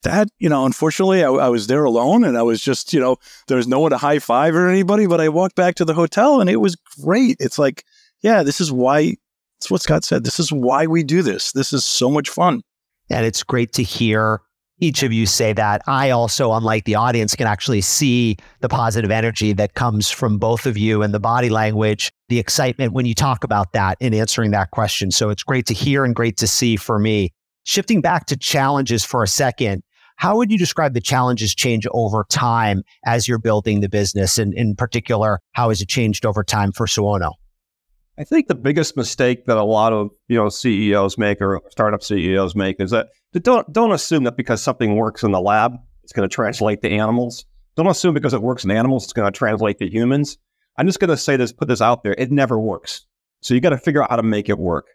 that, 0.02 0.28
you 0.38 0.48
know, 0.48 0.66
unfortunately, 0.66 1.22
I, 1.22 1.30
I, 1.30 1.48
was 1.48 1.68
there 1.68 1.84
alone 1.84 2.24
and 2.24 2.36
I 2.36 2.42
was 2.42 2.60
just, 2.60 2.92
you 2.92 2.98
know, 2.98 3.16
there 3.46 3.56
was 3.56 3.68
no 3.68 3.78
one 3.78 3.92
to 3.92 3.98
high 3.98 4.18
five 4.18 4.54
or 4.56 4.68
anybody, 4.68 5.06
but 5.06 5.20
I 5.20 5.28
walked 5.28 5.54
back 5.54 5.76
to 5.76 5.84
the 5.84 5.94
hotel 5.94 6.40
and 6.40 6.50
it 6.50 6.56
was 6.56 6.76
great. 7.00 7.36
It's 7.38 7.58
like, 7.58 7.84
yeah, 8.20 8.42
this 8.42 8.60
is 8.60 8.72
why, 8.72 9.14
it's 9.58 9.70
what 9.70 9.82
Scott 9.82 10.02
said. 10.02 10.24
This 10.24 10.40
is 10.40 10.52
why 10.52 10.86
we 10.86 11.04
do 11.04 11.22
this. 11.22 11.52
This 11.52 11.72
is 11.72 11.84
so 11.84 12.10
much 12.10 12.28
fun. 12.28 12.62
And 13.08 13.24
it's 13.24 13.44
great 13.44 13.72
to 13.74 13.84
hear 13.84 14.40
each 14.82 15.04
of 15.04 15.12
you 15.12 15.26
say 15.26 15.52
that. 15.52 15.80
I 15.86 16.10
also, 16.10 16.52
unlike 16.52 16.84
the 16.84 16.96
audience, 16.96 17.36
can 17.36 17.46
actually 17.46 17.82
see 17.82 18.36
the 18.60 18.68
positive 18.68 19.12
energy 19.12 19.52
that 19.52 19.74
comes 19.74 20.10
from 20.10 20.38
both 20.38 20.66
of 20.66 20.76
you 20.76 21.02
and 21.02 21.14
the 21.14 21.20
body 21.20 21.50
language, 21.50 22.10
the 22.28 22.40
excitement 22.40 22.92
when 22.92 23.06
you 23.06 23.14
talk 23.14 23.44
about 23.44 23.72
that 23.74 23.96
in 24.00 24.12
answering 24.12 24.50
that 24.50 24.72
question. 24.72 25.12
So 25.12 25.30
it's 25.30 25.44
great 25.44 25.66
to 25.66 25.74
hear 25.74 26.04
and 26.04 26.16
great 26.16 26.36
to 26.38 26.48
see 26.48 26.74
for 26.74 26.98
me. 26.98 27.32
Shifting 27.62 28.00
back 28.00 28.26
to 28.26 28.36
challenges 28.36 29.04
for 29.04 29.22
a 29.22 29.28
second, 29.28 29.84
how 30.16 30.36
would 30.36 30.50
you 30.50 30.58
describe 30.58 30.94
the 30.94 31.00
challenges 31.00 31.54
change 31.54 31.86
over 31.92 32.26
time 32.28 32.82
as 33.06 33.28
you're 33.28 33.38
building 33.38 33.80
the 33.80 33.88
business? 33.88 34.36
And 34.36 34.52
in 34.52 34.74
particular, 34.74 35.38
how 35.52 35.68
has 35.68 35.80
it 35.80 35.88
changed 35.88 36.26
over 36.26 36.42
time 36.42 36.72
for 36.72 36.86
Suono? 36.86 37.34
I 38.18 38.24
think 38.24 38.46
the 38.46 38.54
biggest 38.54 38.96
mistake 38.96 39.46
that 39.46 39.56
a 39.56 39.64
lot 39.64 39.92
of 39.92 40.10
you 40.28 40.36
know 40.36 40.48
CEOs 40.48 41.16
make 41.16 41.40
or 41.40 41.60
startup 41.70 42.02
CEOs 42.02 42.54
make 42.54 42.76
is 42.78 42.90
that 42.90 43.08
don't 43.32 43.70
don't 43.72 43.92
assume 43.92 44.24
that 44.24 44.36
because 44.36 44.62
something 44.62 44.96
works 44.96 45.22
in 45.22 45.32
the 45.32 45.40
lab, 45.40 45.76
it's 46.02 46.12
going 46.12 46.28
to 46.28 46.34
translate 46.34 46.82
to 46.82 46.90
animals. 46.90 47.44
Don't 47.74 47.86
assume 47.86 48.12
because 48.12 48.34
it 48.34 48.42
works 48.42 48.64
in 48.64 48.70
animals, 48.70 49.04
it's 49.04 49.12
going 49.12 49.30
to 49.30 49.36
translate 49.36 49.78
to 49.78 49.90
humans. 49.90 50.36
I'm 50.76 50.86
just 50.86 51.00
going 51.00 51.10
to 51.10 51.16
say 51.16 51.36
this, 51.36 51.52
put 51.52 51.68
this 51.68 51.80
out 51.80 52.02
there. 52.02 52.14
It 52.16 52.30
never 52.30 52.58
works. 52.58 53.06
So 53.40 53.54
you 53.54 53.60
got 53.60 53.70
to 53.70 53.78
figure 53.78 54.02
out 54.02 54.10
how 54.10 54.16
to 54.16 54.22
make 54.22 54.48
it 54.48 54.58
work. 54.58 54.86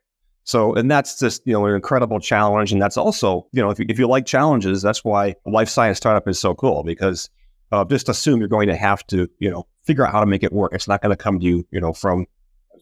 So, 0.44 0.74
and 0.76 0.90
that's 0.90 1.20
just, 1.20 1.42
you 1.46 1.54
know, 1.54 1.66
an 1.66 1.76
incredible 1.76 2.20
challenge. 2.20 2.72
And 2.72 2.82
that's 2.82 2.98
also, 2.98 3.48
you 3.52 3.62
know, 3.62 3.70
if 3.70 3.80
you, 3.80 3.86
if 3.90 4.00
you 4.00 4.08
like 4.08 4.26
challenges, 4.26 4.82
that's 4.82 5.04
why 5.04 5.36
a 5.46 5.50
life 5.50 5.68
science 5.68 5.98
startup 5.98 6.28
is 6.28 6.40
so 6.40 6.56
cool 6.56 6.84
because 6.84 7.30
uh, 7.72 7.84
just 7.84 8.08
assume 8.08 8.40
you're 8.40 8.48
going 8.48 8.70
to 8.70 8.76
have 8.76 9.06
to, 9.08 9.28
you 9.40 9.52
know, 9.52 9.68
figure 9.84 10.06
out 10.06 10.14
how 10.14 10.22
to 10.22 10.26
make 10.26 10.44
it 10.44 10.54
work. 10.54 10.72
It's 10.74 10.88
not 10.88 11.02
going 11.02 11.10
to 11.10 11.22
come 11.22 11.40
to 11.40 11.46
you, 11.46 11.68
you 11.72 11.82
know, 11.82 11.92
from 11.92 12.28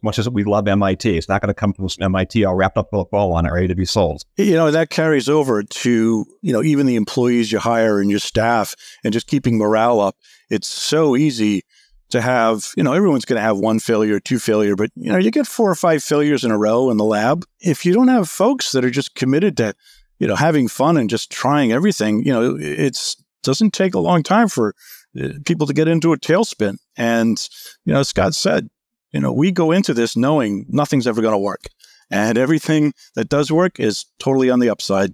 much 0.03 0.19
as 0.19 0.29
we 0.29 0.43
love 0.43 0.67
MIT. 0.67 1.17
It's 1.17 1.29
not 1.29 1.41
going 1.41 1.49
to 1.49 1.53
come 1.53 1.73
from 1.73 1.87
MIT 1.99 2.43
all 2.45 2.55
wrapped 2.55 2.77
up 2.77 2.89
with 2.91 3.01
a 3.01 3.05
ball 3.05 3.33
on 3.33 3.45
it, 3.45 3.51
ready 3.51 3.67
to 3.67 3.75
be 3.75 3.85
sold. 3.85 4.23
You 4.37 4.53
know, 4.53 4.71
that 4.71 4.89
carries 4.89 5.29
over 5.29 5.63
to, 5.63 6.25
you 6.41 6.53
know, 6.53 6.63
even 6.63 6.85
the 6.85 6.95
employees 6.95 7.51
you 7.51 7.59
hire 7.59 7.99
and 7.99 8.09
your 8.09 8.19
staff 8.19 8.75
and 9.03 9.13
just 9.13 9.27
keeping 9.27 9.57
morale 9.57 9.99
up. 9.99 10.15
It's 10.49 10.67
so 10.67 11.15
easy 11.15 11.63
to 12.09 12.21
have, 12.21 12.71
you 12.77 12.83
know, 12.83 12.93
everyone's 12.93 13.25
going 13.25 13.37
to 13.37 13.43
have 13.43 13.57
one 13.57 13.79
failure, 13.79 14.19
two 14.19 14.39
failure, 14.39 14.75
but, 14.75 14.91
you 14.95 15.11
know, 15.11 15.17
you 15.17 15.31
get 15.31 15.47
four 15.47 15.69
or 15.69 15.75
five 15.75 16.03
failures 16.03 16.43
in 16.43 16.51
a 16.51 16.57
row 16.57 16.91
in 16.91 16.97
the 16.97 17.03
lab. 17.03 17.45
If 17.59 17.85
you 17.85 17.93
don't 17.93 18.09
have 18.09 18.29
folks 18.29 18.71
that 18.73 18.85
are 18.85 18.91
just 18.91 19.15
committed 19.15 19.57
to 19.57 19.73
you 20.19 20.27
know, 20.27 20.35
having 20.35 20.67
fun 20.67 20.97
and 20.97 21.09
just 21.09 21.31
trying 21.31 21.71
everything, 21.71 22.23
you 22.23 22.31
know, 22.31 22.57
it's 22.59 23.17
doesn't 23.43 23.73
take 23.73 23.93
a 23.93 23.99
long 23.99 24.23
time 24.23 24.47
for 24.47 24.73
uh, 25.21 25.29
people 25.45 25.67
to 25.67 25.73
get 25.73 25.87
into 25.87 26.13
a 26.13 26.17
tailspin. 26.17 26.77
And, 26.97 27.37
you 27.85 27.93
know, 27.93 28.03
Scott 28.03 28.33
said, 28.33 28.69
you 29.15 29.22
know, 29.22 29.31
we 29.31 29.50
go 29.50 29.72
into 29.72 29.93
this 29.93 30.17
knowing 30.17 30.65
nothing's 30.67 31.07
ever 31.07 31.22
going 31.22 31.31
to 31.31 31.38
work. 31.38 31.67
And 32.12 32.38
everything 32.38 32.93
that 33.15 33.29
does 33.29 33.50
work 33.50 33.79
is 33.79 34.03
totally 34.19 34.50
on 34.50 34.60
the 34.60 34.69
upside. 34.69 35.13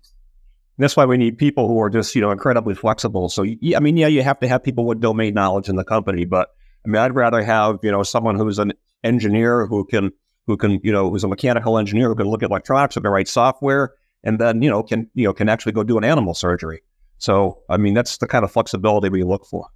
That's 0.80 0.98
why 0.98 1.06
we 1.06 1.18
need 1.18 1.38
people 1.38 1.68
who 1.68 1.80
are 1.80 1.90
just, 1.92 2.16
you 2.16 2.22
know, 2.22 2.32
incredibly 2.32 2.74
flexible. 2.74 3.30
So, 3.30 3.44
I 3.44 3.80
mean, 3.80 3.98
yeah, 3.98 4.08
you 4.08 4.24
have 4.24 4.40
to 4.40 4.48
have 4.48 4.64
people 4.64 4.86
with 4.86 5.02
domain 5.02 5.36
knowledge 5.36 5.70
in 5.70 5.76
the 5.76 5.84
company, 5.84 6.26
but 6.26 6.50
I 6.84 6.90
mean, 6.90 7.00
I'd 7.00 7.14
rather 7.14 7.44
have, 7.44 7.78
you 7.84 7.92
know, 7.92 8.02
someone 8.02 8.38
who's 8.38 8.58
an 8.58 8.74
engineer 9.04 9.68
who 9.68 9.86
can, 9.86 10.12
who 10.48 10.58
can, 10.58 10.80
you 10.84 10.92
know, 10.92 11.12
who's 11.12 11.24
a 11.24 11.28
mechanical 11.28 11.78
engineer 11.78 12.08
who 12.08 12.16
can 12.16 12.28
look 12.28 12.42
at 12.42 12.50
electronics, 12.50 12.96
who 12.96 13.02
can 13.02 13.12
write 13.12 13.28
software, 13.28 13.94
and 14.24 14.40
then, 14.40 14.64
you 14.64 14.70
know, 14.72 14.82
can, 14.82 15.12
you 15.14 15.26
know, 15.26 15.34
can 15.34 15.48
actually 15.48 15.74
go 15.74 15.84
do 15.84 16.00
an 16.00 16.04
animal 16.04 16.34
surgery. 16.34 16.82
So, 17.20 17.62
I 17.70 17.78
mean, 17.78 17.94
that's 17.94 18.18
the 18.18 18.26
kind 18.26 18.44
of 18.44 18.52
flexibility 18.52 19.10
we 19.10 19.24
look 19.24 19.46
for. 19.46 19.68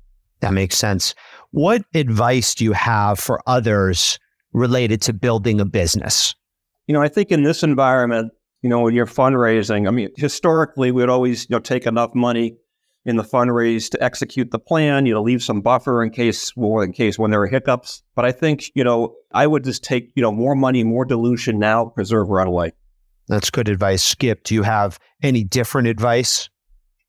That 0.42 0.54
makes 0.54 0.78
sense. 0.78 1.16
What 1.52 1.84
advice 1.94 2.56
do 2.56 2.64
you 2.64 2.74
have 2.74 3.20
for 3.20 3.42
others 3.48 4.20
related 4.54 5.02
to 5.04 5.14
building 5.14 5.60
a 5.60 5.66
business? 5.66 6.36
You 6.88 6.94
know, 6.94 7.02
I 7.02 7.08
think 7.08 7.32
in 7.32 7.44
this 7.44 7.64
environment, 7.64 8.32
you 8.62 8.70
know, 8.70 8.82
when 8.82 8.94
you're 8.94 9.06
fundraising, 9.06 9.88
I 9.88 9.92
mean, 9.92 10.10
historically, 10.18 10.92
we'd 10.92 11.10
always, 11.10 11.50
you 11.50 11.56
know, 11.56 11.60
take 11.60 11.86
enough 11.86 12.14
money 12.14 12.58
in 13.06 13.18
the 13.18 13.24
fundraise 13.24 13.90
to 13.92 14.04
execute 14.04 14.52
the 14.52 14.60
plan, 14.60 15.06
you 15.06 15.14
know, 15.14 15.22
leave 15.22 15.44
some 15.44 15.62
buffer 15.62 16.04
in 16.04 16.10
case, 16.10 16.56
well, 16.56 16.82
in 16.82 16.92
case 16.92 17.20
when 17.20 17.32
there 17.32 17.42
are 17.42 17.48
hiccups. 17.48 18.02
But 18.16 18.26
I 18.26 18.32
think, 18.32 18.72
you 18.74 18.84
know, 18.84 19.16
I 19.32 19.46
would 19.46 19.64
just 19.64 19.84
take, 19.84 20.12
you 20.16 20.24
know, 20.24 20.32
more 20.32 20.56
money, 20.56 20.84
more 20.84 21.06
dilution 21.06 21.60
now, 21.60 21.86
preserve 21.86 22.30
runway. 22.30 22.74
That's 23.28 23.50
good 23.50 23.70
advice. 23.70 24.04
Skip, 24.04 24.44
do 24.44 24.56
you 24.56 24.64
have 24.64 25.00
any 25.22 25.44
different 25.44 25.88
advice? 25.88 26.50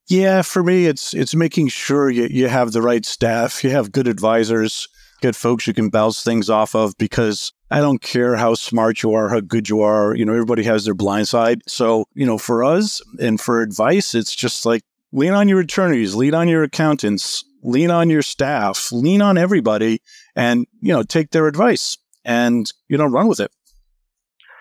Yeah, 0.09 0.43
for 0.43 0.63
me, 0.63 0.87
it's 0.87 1.15
it's 1.15 1.35
making 1.35 1.69
sure 1.69 2.09
you, 2.11 2.29
you 2.31 2.49
have 2.49 2.73
the 2.73 2.83
right 2.83 3.05
staff, 3.05 3.65
you 3.65 3.71
have 3.71 3.91
good 3.91 4.07
advisors, 4.07 4.89
good 5.21 5.35
folks 5.35 5.67
you 5.67 5.75
can 5.75 5.89
bounce 5.89 6.23
things 6.23 6.49
off 6.49 6.77
of 6.77 6.97
because 6.97 7.53
I 7.73 7.81
don't 7.81 8.01
care 8.01 8.37
how 8.37 8.55
smart 8.55 9.03
you 9.03 9.15
are, 9.15 9.29
how 9.29 9.41
good 9.41 9.69
you 9.69 9.81
are. 9.81 10.15
You 10.15 10.25
know, 10.25 10.33
everybody 10.33 10.63
has 10.63 10.85
their 10.85 10.95
blind 10.95 11.27
side. 11.27 11.63
So, 11.67 12.05
you 12.15 12.25
know, 12.25 12.39
for 12.39 12.63
us 12.63 13.03
and 13.19 13.41
for 13.41 13.63
advice, 13.63 14.15
it's 14.15 14.35
just 14.35 14.65
like 14.65 14.83
lean 15.11 15.33
on 15.33 15.49
your 15.49 15.59
attorneys, 15.59 16.15
lean 16.15 16.35
on 16.35 16.47
your 16.47 16.63
accountants, 16.63 17.45
lean 17.65 17.91
on 17.91 18.09
your 18.09 18.23
staff, 18.23 18.93
lean 18.93 19.21
on 19.21 19.37
everybody 19.37 20.01
and, 20.37 20.67
you 20.81 20.93
know, 20.93 21.03
take 21.03 21.31
their 21.31 21.49
advice 21.49 21.99
and, 22.25 22.73
you 22.89 22.97
know, 22.97 23.07
run 23.07 23.27
with 23.27 23.41
it. 23.41 23.51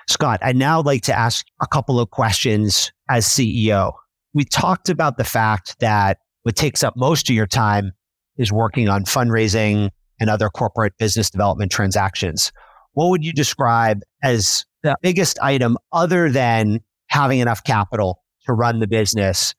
Scott, 0.10 0.40
I'd 0.42 0.56
now 0.56 0.82
like 0.82 1.04
to 1.04 1.18
ask 1.18 1.46
a 1.62 1.68
couple 1.68 2.00
of 2.00 2.10
questions 2.10 2.92
as 3.10 3.28
CEO 3.28 3.94
we 4.36 4.44
talked 4.44 4.90
about 4.90 5.18
the 5.18 5.24
fact 5.24 5.80
that 5.80 6.20
what 6.44 6.56
takes 6.56 6.84
up 6.84 6.96
most 6.96 7.30
of 7.30 7.36
your 7.36 7.48
time 7.48 7.94
is 8.38 8.52
working 8.52 8.90
on 8.90 9.06
fundraising 9.06 9.90
and 10.20 10.30
other 10.30 10.50
corporate 10.50 10.94
business 11.00 11.30
development 11.30 11.72
transactions. 11.72 12.52
What 12.94 13.10
would 13.10 13.24
you 13.24 13.32
describe 13.32 14.02
as 14.22 14.66
the 14.84 14.96
biggest 15.02 15.40
item 15.42 15.78
other 15.94 16.30
than 16.30 16.82
having 17.08 17.40
enough 17.40 17.64
capital 17.64 18.22
to 18.46 18.54
run 18.54 18.80
the 18.80 18.88
business? 18.88 19.56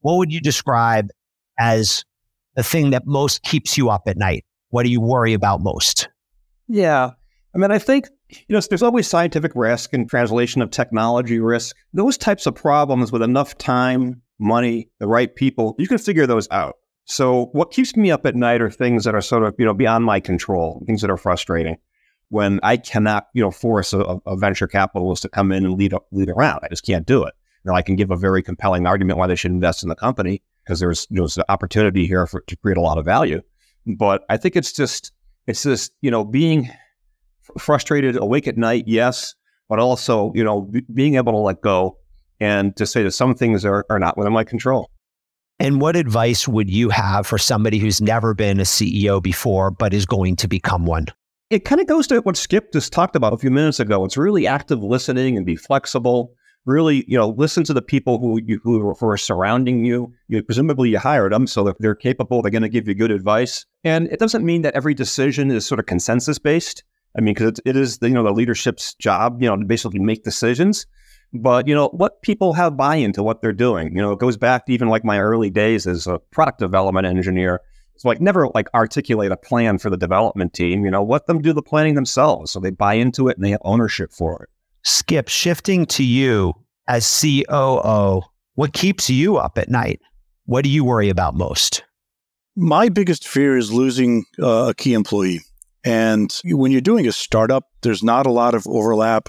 What 0.00 0.16
would 0.16 0.32
you 0.32 0.40
describe 0.40 1.08
as 1.58 2.04
the 2.54 2.62
thing 2.62 2.90
that 2.90 3.06
most 3.06 3.42
keeps 3.42 3.76
you 3.76 3.90
up 3.90 4.02
at 4.06 4.16
night? 4.16 4.44
What 4.70 4.84
do 4.84 4.90
you 4.90 5.00
worry 5.00 5.34
about 5.34 5.60
most? 5.60 6.08
Yeah. 6.68 7.10
I 7.52 7.58
mean, 7.58 7.72
I 7.72 7.80
think 7.80 8.08
you 8.48 8.54
know, 8.54 8.60
there's 8.60 8.82
always 8.82 9.08
scientific 9.08 9.52
risk 9.54 9.92
and 9.92 10.08
translation 10.08 10.62
of 10.62 10.70
technology 10.70 11.38
risk. 11.38 11.76
Those 11.92 12.16
types 12.16 12.46
of 12.46 12.54
problems 12.54 13.12
with 13.12 13.22
enough 13.22 13.56
time, 13.58 14.22
money, 14.38 14.88
the 14.98 15.06
right 15.06 15.34
people, 15.34 15.74
you 15.78 15.88
can 15.88 15.98
figure 15.98 16.26
those 16.26 16.48
out. 16.50 16.76
So 17.04 17.46
what 17.52 17.72
keeps 17.72 17.96
me 17.96 18.10
up 18.10 18.24
at 18.24 18.36
night 18.36 18.62
are 18.62 18.70
things 18.70 19.04
that 19.04 19.14
are 19.14 19.20
sort 19.20 19.42
of, 19.42 19.54
you 19.58 19.64
know, 19.64 19.74
beyond 19.74 20.04
my 20.04 20.20
control, 20.20 20.82
things 20.86 21.00
that 21.00 21.10
are 21.10 21.16
frustrating 21.16 21.76
when 22.28 22.60
I 22.62 22.76
cannot, 22.76 23.26
you 23.34 23.42
know, 23.42 23.50
force 23.50 23.92
a, 23.92 24.20
a 24.26 24.36
venture 24.36 24.68
capitalist 24.68 25.22
to 25.22 25.28
come 25.28 25.52
in 25.52 25.64
and 25.64 25.76
lead 25.76 25.92
lead 26.12 26.30
around. 26.30 26.60
I 26.62 26.68
just 26.68 26.86
can't 26.86 27.06
do 27.06 27.24
it. 27.24 27.34
You 27.64 27.70
know, 27.70 27.76
I 27.76 27.82
can 27.82 27.96
give 27.96 28.10
a 28.10 28.16
very 28.16 28.42
compelling 28.42 28.86
argument 28.86 29.18
why 29.18 29.26
they 29.26 29.34
should 29.34 29.50
invest 29.50 29.82
in 29.82 29.88
the 29.88 29.96
company 29.96 30.40
because 30.64 30.80
there's, 30.80 31.06
you 31.10 31.16
know, 31.16 31.22
there's 31.22 31.36
an 31.36 31.44
opportunity 31.48 32.06
here 32.06 32.26
for 32.26 32.40
to 32.42 32.56
create 32.56 32.78
a 32.78 32.80
lot 32.80 32.96
of 32.96 33.04
value. 33.04 33.42
But 33.86 34.24
I 34.30 34.36
think 34.36 34.56
it's 34.56 34.72
just 34.72 35.12
it's 35.46 35.64
just, 35.64 35.92
you 36.00 36.10
know, 36.10 36.24
being 36.24 36.70
frustrated, 37.58 38.16
awake 38.16 38.46
at 38.46 38.56
night, 38.56 38.84
yes, 38.86 39.34
but 39.68 39.78
also, 39.78 40.32
you 40.34 40.44
know, 40.44 40.62
b- 40.62 40.82
being 40.92 41.14
able 41.16 41.32
to 41.32 41.38
let 41.38 41.60
go 41.60 41.96
and 42.40 42.76
to 42.76 42.86
say 42.86 43.02
that 43.02 43.12
some 43.12 43.34
things 43.34 43.64
are, 43.64 43.84
are 43.90 43.98
not 43.98 44.16
within 44.16 44.32
my 44.32 44.44
control. 44.44 44.90
And 45.60 45.78
what 45.80 45.94
advice 45.94 46.48
would 46.48 46.70
you 46.70 46.88
have 46.88 47.26
for 47.26 47.36
somebody 47.36 47.78
who's 47.78 48.00
never 48.00 48.32
been 48.32 48.60
a 48.60 48.64
CEO 48.64 49.22
before, 49.22 49.70
but 49.70 49.92
is 49.92 50.06
going 50.06 50.36
to 50.36 50.48
become 50.48 50.86
one? 50.86 51.06
It 51.50 51.66
kind 51.66 51.80
of 51.80 51.86
goes 51.86 52.06
to 52.06 52.20
what 52.20 52.36
Skip 52.36 52.72
just 52.72 52.92
talked 52.92 53.14
about 53.14 53.34
a 53.34 53.36
few 53.36 53.50
minutes 53.50 53.78
ago. 53.78 54.04
It's 54.04 54.16
really 54.16 54.46
active 54.46 54.82
listening 54.82 55.36
and 55.36 55.44
be 55.44 55.56
flexible. 55.56 56.32
Really, 56.64 57.04
you 57.08 57.18
know, 57.18 57.30
listen 57.30 57.64
to 57.64 57.74
the 57.74 57.82
people 57.82 58.18
who 58.18 58.40
you, 58.42 58.58
who 58.62 58.94
are 59.02 59.16
surrounding 59.18 59.84
you. 59.84 60.12
You 60.28 60.42
presumably 60.42 60.90
you 60.90 60.98
hired 60.98 61.32
them, 61.32 61.46
so 61.46 61.66
if 61.68 61.76
they're 61.78 61.94
capable, 61.94 62.40
they're 62.40 62.50
going 62.50 62.62
to 62.62 62.68
give 62.68 62.88
you 62.88 62.94
good 62.94 63.10
advice. 63.10 63.66
And 63.84 64.06
it 64.08 64.18
doesn't 64.18 64.44
mean 64.44 64.62
that 64.62 64.74
every 64.74 64.94
decision 64.94 65.50
is 65.50 65.66
sort 65.66 65.78
of 65.78 65.86
consensus 65.86 66.38
based. 66.38 66.84
I 67.16 67.20
mean, 67.20 67.34
because 67.34 67.58
it, 67.58 67.60
it 67.64 67.76
is 67.76 67.98
the, 67.98 68.08
you 68.08 68.14
know 68.14 68.22
the 68.22 68.32
leadership's 68.32 68.94
job, 68.94 69.42
you 69.42 69.48
know, 69.48 69.56
to 69.56 69.64
basically 69.64 70.00
make 70.00 70.24
decisions. 70.24 70.86
But 71.32 71.68
you 71.68 71.74
know 71.74 71.88
what 71.88 72.22
people 72.22 72.52
have 72.54 72.76
buy-in 72.76 73.12
to 73.12 73.22
what 73.22 73.40
they're 73.40 73.52
doing. 73.52 73.94
You 73.94 74.02
know, 74.02 74.12
it 74.12 74.18
goes 74.18 74.36
back 74.36 74.66
to 74.66 74.72
even 74.72 74.88
like 74.88 75.04
my 75.04 75.20
early 75.20 75.50
days 75.50 75.86
as 75.86 76.06
a 76.06 76.18
product 76.18 76.58
development 76.58 77.06
engineer. 77.06 77.60
It's 77.94 78.04
like 78.04 78.20
never 78.20 78.48
like 78.48 78.68
articulate 78.74 79.30
a 79.30 79.36
plan 79.36 79.78
for 79.78 79.90
the 79.90 79.96
development 79.96 80.54
team. 80.54 80.84
You 80.84 80.90
know, 80.90 81.04
let 81.04 81.26
them 81.26 81.40
do 81.40 81.52
the 81.52 81.62
planning 81.62 81.94
themselves, 81.94 82.50
so 82.50 82.58
they 82.58 82.70
buy 82.70 82.94
into 82.94 83.28
it 83.28 83.36
and 83.36 83.44
they 83.44 83.50
have 83.50 83.60
ownership 83.62 84.12
for 84.12 84.42
it. 84.42 84.48
Skip, 84.82 85.28
shifting 85.28 85.84
to 85.86 86.02
you 86.02 86.54
as 86.88 87.20
COO, 87.20 88.22
what 88.54 88.72
keeps 88.72 89.08
you 89.08 89.36
up 89.36 89.58
at 89.58 89.68
night? 89.68 90.00
What 90.46 90.64
do 90.64 90.70
you 90.70 90.84
worry 90.84 91.08
about 91.08 91.34
most? 91.34 91.84
My 92.56 92.88
biggest 92.88 93.28
fear 93.28 93.56
is 93.56 93.72
losing 93.72 94.24
uh, 94.42 94.70
a 94.70 94.74
key 94.74 94.94
employee. 94.94 95.40
And 95.84 96.38
when 96.44 96.72
you're 96.72 96.80
doing 96.80 97.06
a 97.06 97.12
startup, 97.12 97.64
there's 97.82 98.02
not 98.02 98.26
a 98.26 98.30
lot 98.30 98.54
of 98.54 98.66
overlap. 98.66 99.28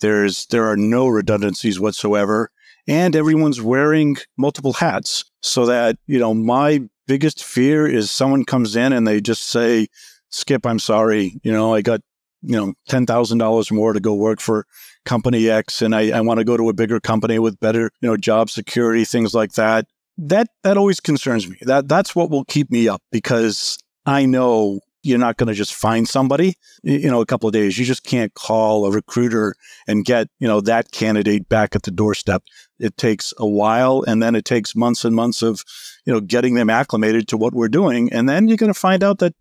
There's 0.00 0.46
there 0.46 0.66
are 0.70 0.76
no 0.76 1.08
redundancies 1.08 1.80
whatsoever, 1.80 2.50
and 2.88 3.14
everyone's 3.14 3.60
wearing 3.60 4.16
multiple 4.36 4.72
hats. 4.74 5.24
So 5.42 5.66
that 5.66 5.96
you 6.06 6.18
know, 6.18 6.32
my 6.34 6.80
biggest 7.06 7.44
fear 7.44 7.86
is 7.86 8.10
someone 8.10 8.44
comes 8.44 8.76
in 8.76 8.92
and 8.92 9.06
they 9.06 9.20
just 9.20 9.46
say, 9.46 9.88
"Skip, 10.30 10.64
I'm 10.64 10.78
sorry. 10.78 11.40
You 11.42 11.52
know, 11.52 11.74
I 11.74 11.82
got 11.82 12.00
you 12.42 12.56
know 12.56 12.74
ten 12.88 13.04
thousand 13.04 13.38
dollars 13.38 13.70
more 13.70 13.92
to 13.92 14.00
go 14.00 14.14
work 14.14 14.40
for 14.40 14.66
company 15.04 15.50
X, 15.50 15.82
and 15.82 15.94
I, 15.94 16.16
I 16.16 16.20
want 16.20 16.38
to 16.38 16.44
go 16.44 16.56
to 16.56 16.68
a 16.68 16.74
bigger 16.74 17.00
company 17.00 17.38
with 17.38 17.60
better 17.60 17.90
you 18.00 18.08
know 18.08 18.16
job 18.16 18.48
security, 18.48 19.04
things 19.04 19.34
like 19.34 19.52
that." 19.52 19.86
That 20.16 20.48
that 20.62 20.76
always 20.76 21.00
concerns 21.00 21.48
me. 21.48 21.56
That 21.62 21.88
that's 21.88 22.14
what 22.14 22.30
will 22.30 22.44
keep 22.44 22.70
me 22.70 22.88
up 22.88 23.02
because 23.10 23.78
I 24.06 24.24
know 24.26 24.80
you're 25.02 25.18
not 25.18 25.36
going 25.36 25.48
to 25.48 25.54
just 25.54 25.74
find 25.74 26.08
somebody, 26.08 26.54
you 26.82 27.10
know, 27.10 27.20
a 27.20 27.26
couple 27.26 27.48
of 27.48 27.52
days. 27.52 27.78
You 27.78 27.84
just 27.84 28.04
can't 28.04 28.34
call 28.34 28.84
a 28.86 28.90
recruiter 28.90 29.54
and 29.86 30.04
get, 30.04 30.28
you 30.38 30.46
know, 30.46 30.60
that 30.62 30.92
candidate 30.92 31.48
back 31.48 31.74
at 31.74 31.84
the 31.84 31.90
doorstep. 31.90 32.42
It 32.78 32.96
takes 32.96 33.32
a 33.38 33.46
while 33.46 34.04
and 34.06 34.22
then 34.22 34.34
it 34.34 34.44
takes 34.44 34.76
months 34.76 35.04
and 35.04 35.14
months 35.14 35.42
of, 35.42 35.64
you 36.04 36.12
know, 36.12 36.20
getting 36.20 36.54
them 36.54 36.70
acclimated 36.70 37.28
to 37.28 37.36
what 37.36 37.54
we're 37.54 37.68
doing. 37.68 38.12
And 38.12 38.28
then 38.28 38.48
you're 38.48 38.56
going 38.56 38.72
to 38.72 38.78
find 38.78 39.02
out 39.02 39.18
that 39.18 39.34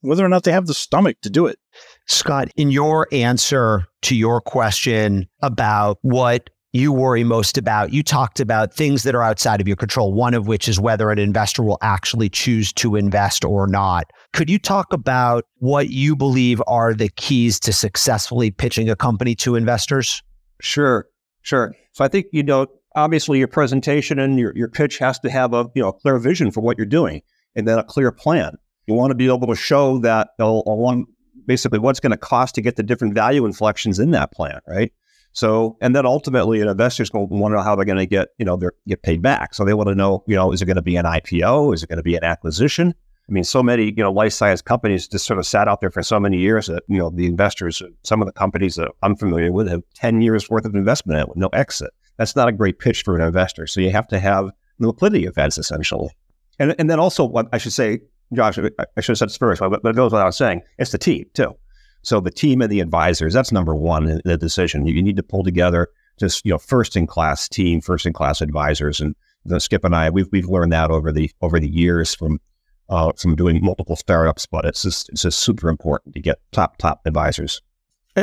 whether 0.00 0.24
or 0.24 0.28
not 0.28 0.44
they 0.44 0.52
have 0.52 0.66
the 0.66 0.74
stomach 0.74 1.16
to 1.22 1.30
do 1.30 1.46
it. 1.46 1.58
Scott, 2.06 2.48
in 2.56 2.70
your 2.70 3.06
answer 3.12 3.86
to 4.02 4.16
your 4.16 4.40
question 4.40 5.28
about 5.40 5.98
what 6.02 6.50
you 6.72 6.90
worry 6.92 7.22
most 7.22 7.58
about. 7.58 7.92
You 7.92 8.02
talked 8.02 8.40
about 8.40 8.72
things 8.72 9.02
that 9.02 9.14
are 9.14 9.22
outside 9.22 9.60
of 9.60 9.68
your 9.68 9.76
control, 9.76 10.14
one 10.14 10.32
of 10.32 10.46
which 10.46 10.68
is 10.68 10.80
whether 10.80 11.10
an 11.10 11.18
investor 11.18 11.62
will 11.62 11.78
actually 11.82 12.30
choose 12.30 12.72
to 12.74 12.96
invest 12.96 13.44
or 13.44 13.66
not. 13.66 14.10
Could 14.32 14.48
you 14.48 14.58
talk 14.58 14.92
about 14.92 15.44
what 15.58 15.90
you 15.90 16.16
believe 16.16 16.62
are 16.66 16.94
the 16.94 17.10
keys 17.10 17.60
to 17.60 17.72
successfully 17.72 18.50
pitching 18.50 18.88
a 18.88 18.96
company 18.96 19.34
to 19.36 19.54
investors? 19.54 20.22
Sure, 20.62 21.06
sure. 21.42 21.74
So 21.92 22.04
I 22.04 22.08
think, 22.08 22.26
you 22.32 22.42
know, 22.42 22.66
obviously 22.96 23.38
your 23.38 23.48
presentation 23.48 24.18
and 24.18 24.38
your, 24.38 24.52
your 24.56 24.68
pitch 24.68 24.98
has 24.98 25.18
to 25.20 25.30
have 25.30 25.52
a, 25.52 25.66
you 25.74 25.82
know, 25.82 25.88
a 25.88 25.92
clear 25.92 26.18
vision 26.18 26.50
for 26.50 26.62
what 26.62 26.78
you're 26.78 26.86
doing 26.86 27.20
and 27.54 27.68
then 27.68 27.78
a 27.78 27.84
clear 27.84 28.10
plan. 28.10 28.56
You 28.86 28.94
want 28.94 29.10
to 29.10 29.14
be 29.14 29.26
able 29.26 29.46
to 29.46 29.54
show 29.54 29.98
that 29.98 30.30
along 30.38 31.06
basically 31.46 31.78
what's 31.78 32.00
going 32.00 32.12
to 32.12 32.16
cost 32.16 32.54
to 32.54 32.62
get 32.62 32.76
the 32.76 32.82
different 32.82 33.14
value 33.14 33.44
inflections 33.44 33.98
in 33.98 34.12
that 34.12 34.32
plan, 34.32 34.60
right? 34.66 34.92
So, 35.32 35.76
and 35.80 35.96
then 35.96 36.04
ultimately, 36.04 36.60
an 36.60 36.68
investor's 36.68 37.10
going 37.10 37.28
to 37.28 37.34
want 37.34 37.52
to 37.52 37.56
know 37.56 37.62
how 37.62 37.74
they're 37.74 37.84
going 37.84 37.98
to 37.98 38.06
get, 38.06 38.28
you 38.38 38.44
know, 38.44 38.56
their 38.56 38.72
get 38.86 39.02
paid 39.02 39.22
back. 39.22 39.54
So 39.54 39.64
they 39.64 39.74
want 39.74 39.88
to 39.88 39.94
know, 39.94 40.24
you 40.26 40.36
know, 40.36 40.52
is 40.52 40.60
it 40.60 40.66
going 40.66 40.76
to 40.76 40.82
be 40.82 40.96
an 40.96 41.06
IPO? 41.06 41.74
Is 41.74 41.82
it 41.82 41.88
going 41.88 41.96
to 41.98 42.02
be 42.02 42.16
an 42.16 42.24
acquisition? 42.24 42.94
I 43.28 43.32
mean, 43.32 43.44
so 43.44 43.62
many, 43.62 43.86
you 43.86 44.02
know, 44.02 44.12
life 44.12 44.32
science 44.32 44.60
companies 44.60 45.08
just 45.08 45.24
sort 45.24 45.38
of 45.38 45.46
sat 45.46 45.68
out 45.68 45.80
there 45.80 45.90
for 45.90 46.02
so 46.02 46.18
many 46.18 46.38
years 46.38 46.66
that, 46.66 46.82
you 46.88 46.98
know, 46.98 47.08
the 47.08 47.26
investors, 47.26 47.80
some 48.02 48.20
of 48.20 48.26
the 48.26 48.32
companies 48.32 48.74
that 48.74 48.90
I'm 49.02 49.16
familiar 49.16 49.52
with 49.52 49.68
have 49.68 49.82
10 49.94 50.20
years 50.20 50.50
worth 50.50 50.64
of 50.64 50.74
investment 50.74 51.18
in 51.18 51.22
it 51.22 51.28
with 51.28 51.38
no 51.38 51.48
exit. 51.52 51.90
that's 52.16 52.36
not 52.36 52.48
a 52.48 52.52
great 52.52 52.78
pitch 52.78 53.02
for 53.04 53.16
an 53.16 53.22
investor. 53.22 53.66
So 53.66 53.80
you 53.80 53.90
have 53.90 54.08
to 54.08 54.18
have 54.18 54.50
liquidity 54.80 55.24
events 55.24 55.56
essentially. 55.56 56.10
And, 56.58 56.74
and 56.78 56.90
then 56.90 56.98
also, 56.98 57.24
what 57.24 57.48
I 57.52 57.58
should 57.58 57.72
say, 57.72 58.00
Josh, 58.34 58.58
I 58.58 59.00
should 59.00 59.12
have 59.12 59.18
said 59.18 59.28
this 59.28 59.36
first, 59.36 59.60
but, 59.60 59.82
but 59.82 59.90
it 59.90 59.96
goes 59.96 60.12
without 60.12 60.34
saying, 60.34 60.62
it's 60.78 60.92
the 60.92 60.98
team 60.98 61.24
too. 61.32 61.54
So 62.02 62.20
the 62.20 62.30
team 62.30 62.60
and 62.60 62.70
the 62.70 62.80
advisors, 62.80 63.32
that's 63.32 63.52
number 63.52 63.74
one 63.74 64.08
in 64.08 64.20
the 64.24 64.36
decision. 64.36 64.86
You, 64.86 65.02
need 65.02 65.16
to 65.16 65.22
pull 65.22 65.44
together 65.44 65.88
just, 66.18 66.44
you 66.44 66.50
know, 66.50 66.58
first 66.58 66.96
in 66.96 67.06
class 67.06 67.48
team, 67.48 67.80
first 67.80 68.06
in 68.06 68.12
class 68.12 68.40
advisors. 68.40 69.00
And 69.00 69.14
the 69.44 69.60
Skip 69.60 69.84
and 69.84 69.94
I, 69.94 70.10
we've, 70.10 70.28
we've 70.32 70.48
learned 70.48 70.72
that 70.72 70.90
over 70.90 71.12
the, 71.12 71.30
over 71.40 71.60
the 71.60 71.68
years 71.68 72.14
from, 72.14 72.40
uh, 72.88 73.12
from 73.16 73.36
doing 73.36 73.64
multiple 73.64 73.96
startups, 73.96 74.46
but 74.46 74.64
it's 74.64 74.82
just, 74.82 75.08
it's 75.10 75.22
just 75.22 75.38
super 75.38 75.68
important 75.68 76.14
to 76.14 76.20
get 76.20 76.38
top, 76.50 76.76
top 76.78 77.00
advisors. 77.06 77.62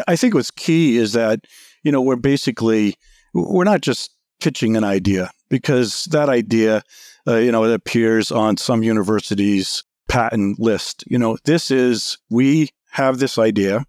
I 0.08 0.16
think 0.16 0.34
what's 0.36 0.52
key 0.52 0.98
is 0.98 1.14
that, 1.14 1.46
you 1.84 1.92
know, 1.92 2.02
we're 2.02 2.16
basically, 2.16 2.96
we're 3.34 3.64
not 3.64 3.82
just 3.82 4.12
pitching 4.40 4.78
an 4.78 4.84
idea 4.84 5.32
because 5.50 6.06
that 6.12 6.30
idea, 6.30 6.84
uh, 7.28 7.38
you 7.38 7.52
know, 7.52 7.64
it 7.64 7.74
appears 7.74 8.32
on 8.32 8.58
some 8.58 8.84
universities' 8.84 9.84
patent 10.08 10.60
list. 10.60 11.04
You 11.08 11.18
know, 11.18 11.38
this 11.46 11.72
is, 11.72 12.18
we 12.30 12.70
have 12.92 13.20
this 13.20 13.38
idea. 13.38 13.86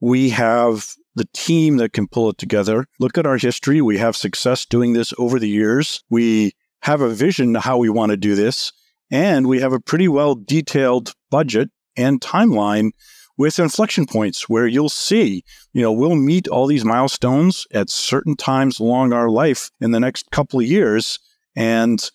We 0.00 0.30
have 0.30 0.94
the 1.14 1.26
team 1.34 1.76
that 1.78 1.92
can 1.92 2.06
pull 2.06 2.30
it 2.30 2.38
together. 2.38 2.86
Look 2.98 3.18
at 3.18 3.26
our 3.26 3.36
history. 3.36 3.80
We 3.80 3.98
have 3.98 4.16
success 4.16 4.64
doing 4.64 4.92
this 4.92 5.12
over 5.18 5.38
the 5.38 5.48
years. 5.48 6.02
We 6.08 6.52
have 6.82 7.00
a 7.00 7.10
vision 7.10 7.56
of 7.56 7.64
how 7.64 7.78
we 7.78 7.90
want 7.90 8.10
to 8.10 8.16
do 8.16 8.34
this. 8.34 8.72
And 9.10 9.46
we 9.48 9.60
have 9.60 9.72
a 9.72 9.80
pretty 9.80 10.08
well 10.08 10.34
detailed 10.34 11.12
budget 11.30 11.70
and 11.96 12.20
timeline 12.20 12.90
with 13.36 13.58
inflection 13.58 14.06
points 14.06 14.48
where 14.48 14.66
you'll 14.66 14.88
see, 14.88 15.42
you 15.72 15.82
know, 15.82 15.92
we'll 15.92 16.14
meet 16.14 16.46
all 16.46 16.66
these 16.66 16.84
milestones 16.84 17.66
at 17.72 17.90
certain 17.90 18.36
times 18.36 18.78
along 18.78 19.12
our 19.12 19.30
life 19.30 19.70
in 19.80 19.90
the 19.90 20.00
next 20.00 20.30
couple 20.30 20.60
of 20.60 20.66
years. 20.66 21.18
And 21.56 22.08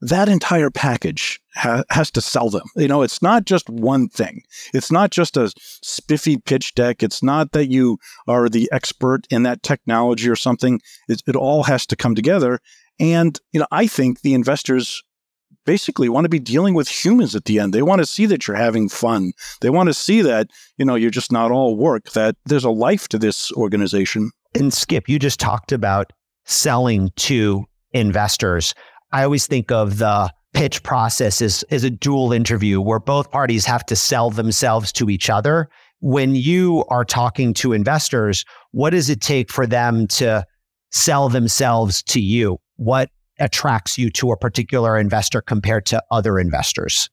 that 0.00 0.28
entire 0.28 0.70
package 0.70 1.40
ha- 1.58 1.84
has 1.90 2.10
to 2.12 2.20
sell 2.20 2.48
them. 2.50 2.66
You 2.76 2.88
know, 2.88 3.02
it's 3.02 3.20
not 3.20 3.44
just 3.44 3.68
one 3.68 4.08
thing. 4.08 4.42
It's 4.72 4.90
not 4.90 5.10
just 5.10 5.36
a 5.36 5.52
spiffy 5.82 6.36
pitch 6.38 6.74
deck. 6.74 7.02
It's 7.02 7.22
not 7.22 7.52
that 7.52 7.66
you 7.66 7.98
are 8.26 8.48
the 8.48 8.68
expert 8.72 9.26
in 9.30 9.42
that 9.42 9.62
technology 9.62 10.28
or 10.28 10.36
something. 10.36 10.80
It, 11.08 11.22
it 11.26 11.36
all 11.36 11.64
has 11.64 11.86
to 11.86 11.96
come 11.96 12.14
together. 12.14 12.60
And, 13.00 13.38
you 13.52 13.60
know, 13.60 13.66
I 13.70 13.86
think 13.86 14.20
the 14.20 14.34
investors 14.34 15.02
basically 15.66 16.08
want 16.08 16.24
to 16.24 16.30
be 16.30 16.38
dealing 16.38 16.74
with 16.74 16.88
humans 16.88 17.34
at 17.34 17.44
the 17.44 17.58
end. 17.58 17.74
They 17.74 17.82
want 17.82 18.00
to 18.00 18.06
see 18.06 18.26
that 18.26 18.46
you're 18.46 18.56
having 18.56 18.88
fun. 18.88 19.32
They 19.60 19.70
want 19.70 19.88
to 19.88 19.94
see 19.94 20.22
that, 20.22 20.48
you 20.78 20.84
know, 20.84 20.94
you're 20.94 21.10
just 21.10 21.30
not 21.30 21.50
all 21.50 21.76
work, 21.76 22.12
that 22.12 22.36
there's 22.46 22.64
a 22.64 22.70
life 22.70 23.08
to 23.08 23.18
this 23.18 23.52
organization. 23.52 24.30
And 24.54 24.72
Skip, 24.72 25.08
you 25.08 25.18
just 25.18 25.38
talked 25.38 25.72
about 25.72 26.12
selling 26.46 27.10
to 27.16 27.66
investors. 27.92 28.74
I 29.12 29.24
always 29.24 29.46
think 29.46 29.70
of 29.70 29.98
the 29.98 30.32
pitch 30.58 30.82
process 30.82 31.40
is, 31.40 31.62
as 31.70 31.84
a 31.84 31.90
dual 31.90 32.32
interview 32.32 32.80
where 32.80 32.98
both 32.98 33.30
parties 33.30 33.64
have 33.64 33.86
to 33.86 33.94
sell 33.94 34.28
themselves 34.28 34.90
to 34.90 35.08
each 35.08 35.30
other. 35.30 35.68
When 36.00 36.34
you 36.34 36.84
are 36.88 37.04
talking 37.04 37.54
to 37.54 37.72
investors, 37.72 38.44
what 38.72 38.90
does 38.90 39.08
it 39.08 39.20
take 39.20 39.52
for 39.52 39.68
them 39.68 40.08
to 40.08 40.44
sell 40.90 41.28
themselves 41.28 42.02
to 42.02 42.20
you? 42.20 42.58
What 42.74 43.08
attracts 43.38 43.96
you 43.98 44.10
to 44.10 44.32
a 44.32 44.36
particular 44.36 44.98
investor 44.98 45.40
compared 45.40 45.86
to 45.86 46.02
other 46.10 46.40
investors? 46.40 47.08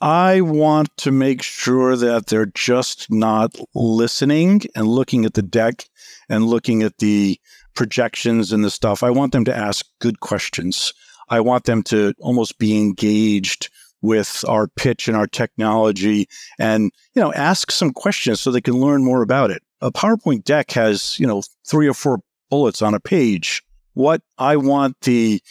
I 0.00 0.40
want 0.40 0.88
to 0.98 1.10
make 1.10 1.42
sure 1.42 1.94
that 1.94 2.28
they're 2.28 2.46
just 2.46 3.10
not 3.10 3.54
listening 3.74 4.62
and 4.74 4.86
looking 4.86 5.26
at 5.26 5.34
the 5.34 5.42
deck 5.42 5.84
and 6.30 6.46
looking 6.46 6.82
at 6.82 6.96
the 6.96 7.38
projections 7.74 8.50
and 8.50 8.64
the 8.64 8.70
stuff. 8.70 9.02
I 9.02 9.10
want 9.10 9.32
them 9.32 9.44
to 9.44 9.54
ask 9.54 9.84
good 10.00 10.20
questions. 10.20 10.94
I 11.30 11.40
want 11.40 11.64
them 11.64 11.82
to 11.84 12.14
almost 12.20 12.58
be 12.58 12.78
engaged 12.78 13.70
with 14.00 14.44
our 14.46 14.68
pitch 14.68 15.08
and 15.08 15.16
our 15.16 15.26
technology 15.26 16.28
and, 16.58 16.92
you 17.14 17.22
know, 17.22 17.32
ask 17.32 17.70
some 17.70 17.92
questions 17.92 18.40
so 18.40 18.50
they 18.50 18.60
can 18.60 18.74
learn 18.74 19.04
more 19.04 19.22
about 19.22 19.50
it. 19.50 19.62
A 19.80 19.90
PowerPoint 19.90 20.44
deck 20.44 20.70
has, 20.72 21.18
you 21.18 21.26
know, 21.26 21.42
three 21.66 21.88
or 21.88 21.94
four 21.94 22.20
bullets 22.50 22.80
on 22.80 22.94
a 22.94 23.00
page. 23.00 23.62
What 23.94 24.22
I 24.38 24.56
want 24.56 25.00
the 25.02 25.42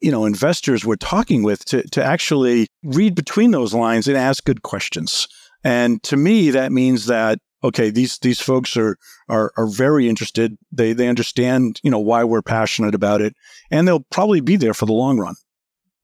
you 0.00 0.10
know 0.10 0.24
investors 0.24 0.84
we're 0.84 0.96
talking 0.96 1.42
with 1.42 1.64
to, 1.64 1.82
to 1.88 2.04
actually 2.04 2.68
read 2.82 3.14
between 3.14 3.50
those 3.50 3.72
lines 3.72 4.06
and 4.06 4.16
ask 4.16 4.44
good 4.44 4.62
questions 4.62 5.26
and 5.64 6.02
to 6.02 6.16
me 6.16 6.50
that 6.50 6.70
means 6.70 7.06
that 7.06 7.38
okay 7.64 7.90
these 7.90 8.18
these 8.18 8.40
folks 8.40 8.76
are 8.76 8.96
are 9.28 9.52
are 9.56 9.66
very 9.66 10.08
interested. 10.08 10.56
They 10.72 10.92
they 10.92 11.08
understand 11.08 11.80
you 11.82 11.90
know 11.90 11.98
why 11.98 12.24
we're 12.24 12.42
passionate 12.42 12.94
about 12.94 13.20
it 13.20 13.34
and 13.70 13.86
they'll 13.86 14.06
probably 14.10 14.40
be 14.40 14.56
there 14.56 14.74
for 14.74 14.86
the 14.86 14.92
long 14.92 15.18
run. 15.18 15.34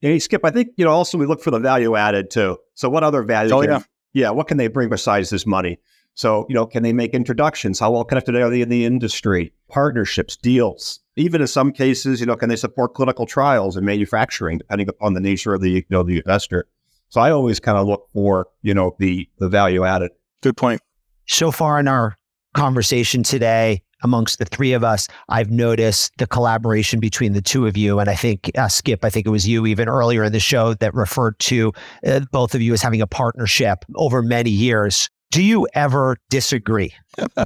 Hey 0.01 0.19
skip 0.19 0.45
i 0.45 0.51
think 0.51 0.69
you 0.77 0.85
know 0.85 0.91
also 0.91 1.19
we 1.19 1.27
look 1.27 1.43
for 1.43 1.51
the 1.51 1.59
value 1.59 1.97
added 1.97 2.31
too. 2.31 2.59
So 2.75 2.89
what 2.89 3.05
other 3.05 3.23
value 3.23 3.55
oh, 3.55 3.61
can, 3.61 3.71
yeah. 3.71 3.81
yeah 4.13 4.31
what 4.31 4.49
can 4.49 4.57
they 4.57 4.69
bring 4.69 4.89
besides 4.89 5.31
this 5.31 5.47
money? 5.47 5.79
So 6.15 6.47
you 6.49 6.55
know 6.55 6.67
can 6.67 6.83
they 6.83 6.93
make 6.93 7.15
introductions? 7.15 7.79
How 7.79 7.93
well 7.93 8.05
connected 8.05 8.37
are 8.37 8.51
they 8.51 8.63
in 8.63 8.69
the 8.69 8.85
industry? 8.85 9.53
Partnerships 9.69 10.37
deals. 10.37 11.01
Even 11.17 11.41
in 11.41 11.47
some 11.47 11.73
cases 11.73 12.21
you 12.21 12.27
know 12.27 12.37
can 12.37 12.49
they 12.49 12.57
support 12.57 12.95
clinical 12.95 13.27
trials 13.27 13.77
and 13.77 13.87
manufacturing 13.87 14.59
depending 14.59 14.89
upon 14.89 15.15
the 15.15 15.21
nature 15.21 15.55
of 15.55 15.61
the 15.61 15.71
you 15.71 15.85
know 15.91 16.03
the 16.03 16.19
investor? 16.19 16.67
So 17.09 17.21
i 17.21 17.31
always 17.31 17.61
kind 17.61 17.77
of 17.77 17.87
look 17.87 18.09
for 18.13 18.49
you 18.63 18.75
know 18.75 18.97
the 18.99 19.29
the 19.39 19.49
value 19.49 19.85
added. 19.85 20.13
Good 20.41 20.57
point 20.57 20.81
so 21.27 21.51
far 21.51 21.79
in 21.79 21.89
our 21.89 22.17
conversation 22.55 23.23
today, 23.23 23.83
amongst 24.03 24.39
the 24.39 24.45
three 24.45 24.73
of 24.73 24.85
us, 24.85 25.09
I've 25.29 25.51
noticed 25.51 26.13
the 26.19 26.27
collaboration 26.27 27.01
between 27.01 27.33
the 27.33 27.43
two 27.43 27.67
of 27.67 27.77
you. 27.77 28.01
And 28.01 28.11
I 28.11 28.15
think, 28.15 28.51
uh, 28.57 28.69
Skip, 28.69 29.05
I 29.05 29.11
think 29.11 29.27
it 29.27 29.31
was 29.31 29.47
you 29.47 29.67
even 29.67 29.89
earlier 29.89 30.25
in 30.25 30.33
the 30.33 30.41
show 30.41 30.75
that 30.75 30.95
referred 30.95 31.39
to 31.41 31.73
uh, 32.07 32.21
both 32.31 32.55
of 32.55 32.63
you 32.63 32.73
as 32.73 32.83
having 32.83 33.01
a 33.01 33.07
partnership 33.07 33.85
over 33.95 34.23
many 34.23 34.51
years. 34.51 35.09
Do 35.33 35.43
you 35.43 35.67
ever 35.73 36.19
disagree? 36.29 36.93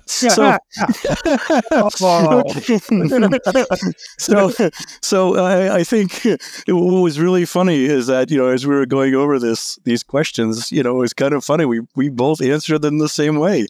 so, 0.07 0.59
so, 4.19 4.71
so 5.03 5.37
I, 5.37 5.77
I 5.77 5.85
think 5.85 6.21
what 6.67 7.01
was 7.01 7.21
really 7.21 7.45
funny 7.45 7.85
is 7.85 8.09
that 8.09 8.31
you 8.31 8.39
know 8.39 8.49
as 8.49 8.67
we 8.67 8.75
were 8.75 8.87
going 8.87 9.15
over 9.15 9.39
this 9.39 9.79
these 9.85 10.03
questions, 10.03 10.73
you 10.73 10.83
know, 10.83 10.97
it 10.97 11.01
was 11.01 11.13
kind 11.13 11.33
of 11.33 11.45
funny. 11.45 11.65
We 11.65 11.83
we 11.95 12.09
both 12.09 12.43
answered 12.43 12.83
them 12.83 12.99
the 12.99 13.09
same 13.09 13.39
way. 13.39 13.69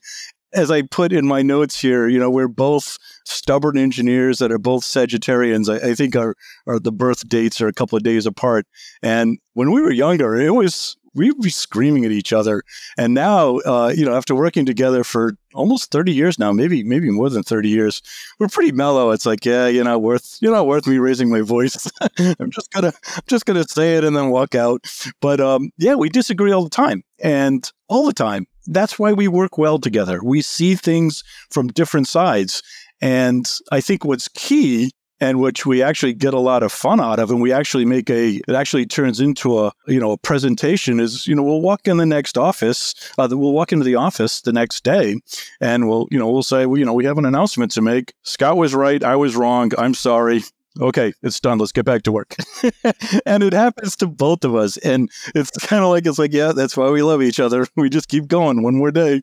As 0.57 0.71
I 0.71 0.83
put 0.83 1.12
in 1.12 1.27
my 1.27 1.42
notes 1.42 1.79
here, 1.79 2.09
you 2.09 2.19
know, 2.19 2.31
we're 2.31 2.49
both 2.49 2.97
stubborn 3.27 3.77
engineers 3.77 4.38
that 4.38 4.51
are 4.51 4.59
both 4.59 4.83
Sagittarians. 4.83 5.69
I, 5.69 5.90
I 5.90 5.95
think 5.95 6.16
our, 6.16 6.35
our 6.66 6.79
the 6.79 6.92
birth 6.92 7.29
dates 7.29 7.61
are 7.61 7.69
a 7.69 7.73
couple 7.73 7.97
of 7.97 8.03
days 8.03 8.25
apart. 8.25 8.66
And 9.03 9.38
when 9.53 9.71
we 9.71 9.83
were 9.83 9.92
younger, 9.92 10.35
it 10.35 10.55
was 10.55 10.97
we'd 11.16 11.38
be 11.40 11.51
screaming 11.51 12.05
at 12.05 12.12
each 12.12 12.33
other. 12.33 12.62
And 12.97 13.14
now, 13.14 13.57
uh, 13.59 13.92
you 13.97 14.05
know, 14.05 14.14
after 14.14 14.35
working 14.35 14.66
together 14.66 15.03
for 15.03 15.33
almost 15.55 15.90
30 15.90 16.12
years 16.12 16.38
now, 16.38 16.53
maybe 16.53 16.85
maybe 16.85 17.11
more 17.11 17.31
than 17.31 17.42
30 17.42 17.69
years, 17.69 18.03
we're 18.38 18.49
pretty 18.49 18.73
mellow. 18.73 19.11
It's 19.11 19.27
like, 19.27 19.45
yeah, 19.45 19.66
you're 19.66 19.85
not 19.85 20.03
worth 20.03 20.38
you're 20.40 20.53
not 20.53 20.66
worth 20.66 20.87
me 20.87 20.99
raising 20.99 21.31
my 21.31 21.40
voice. 21.40 21.90
I'm 22.19 22.51
just 22.51 22.71
gonna 22.73 22.92
I'm 23.14 23.23
just 23.27 23.47
gonna 23.47 23.64
say 23.64 23.97
it 23.97 24.05
and 24.05 24.16
then 24.16 24.31
walk 24.31 24.55
out. 24.55 24.85
But 25.21 25.40
um, 25.40 25.71
yeah, 25.79 25.95
we 25.95 26.09
disagree 26.09 26.53
all 26.53 26.64
the 26.64 26.71
time 26.71 27.03
and 27.19 27.69
all 27.88 28.07
the 28.07 28.12
time. 28.12 28.47
That's 28.67 28.99
why 28.99 29.13
we 29.13 29.29
work 29.29 29.59
well 29.59 29.79
together. 29.79 30.21
We 30.23 30.43
see 30.43 30.75
things 30.75 31.23
from 31.51 31.69
different 31.69 32.09
sides. 32.09 32.63
And 33.01 33.51
I 33.71 33.81
think 33.81 34.05
what's 34.05 34.29
key 34.29 34.93
and 35.21 35.41
which 35.41 35.65
we 35.65 35.83
actually 35.83 36.13
get 36.13 36.35
a 36.35 36.39
lot 36.39 36.63
of 36.63 36.73
fun 36.73 37.01
out 37.01 37.19
of 37.19 37.31
and 37.31 37.41
we 37.41 37.53
actually 37.53 37.85
make 37.85 38.11
a 38.11 38.41
it 38.47 38.55
actually 38.55 38.85
turns 38.87 39.21
into 39.21 39.59
a 39.59 39.73
you 39.87 39.99
know 39.99 40.13
a 40.13 40.19
presentation 40.19 41.01
is 41.01 41.27
you 41.27 41.35
know 41.35 41.43
we'll 41.43 41.63
walk 41.63 41.89
in 41.89 41.97
the 41.97 42.07
next 42.07 42.37
office 42.37 42.95
uh, 43.19 43.29
we'll 43.31 43.53
walk 43.53 43.73
into 43.73 43.85
the 43.85 43.95
office 43.95 44.43
the 44.43 44.53
next 44.53 44.85
day 44.85 45.17
and 45.61 45.89
we'll 45.89 46.07
you 46.11 46.19
know 46.19 46.31
we'll 46.31 46.43
say 46.43 46.67
well 46.67 46.79
you 46.79 46.85
know 46.85 46.93
we 46.93 47.05
have 47.05 47.19
an 47.19 47.25
announcement 47.25 47.71
to 47.73 47.81
make 47.81 48.13
scott 48.23 48.57
was 48.57 48.75
right 48.75 49.03
i 49.03 49.17
was 49.17 49.37
wrong 49.37 49.71
i'm 49.79 49.95
sorry 49.95 50.43
okay 50.81 51.12
it's 51.23 51.41
done 51.41 51.59
let's 51.59 51.73
get 51.73 51.85
back 51.85 52.03
to 52.03 52.12
work 52.12 52.35
and 53.27 53.43
it 53.43 53.53
happens 53.53 53.97
to 53.97 54.07
both 54.07 54.45
of 54.45 54.55
us 54.55 54.77
and 54.79 55.11
it's 55.35 55.51
kind 55.67 55.83
of 55.83 55.91
like 55.91 56.07
it's 56.07 56.19
like 56.19 56.33
yeah 56.33 56.53
that's 56.53 56.77
why 56.77 56.91
we 56.91 57.03
love 57.03 57.23
each 57.23 57.41
other 57.41 57.67
we 57.77 57.89
just 57.89 58.09
keep 58.09 58.27
going 58.27 58.62
one 58.62 58.77
more 58.77 58.91
day 58.91 59.21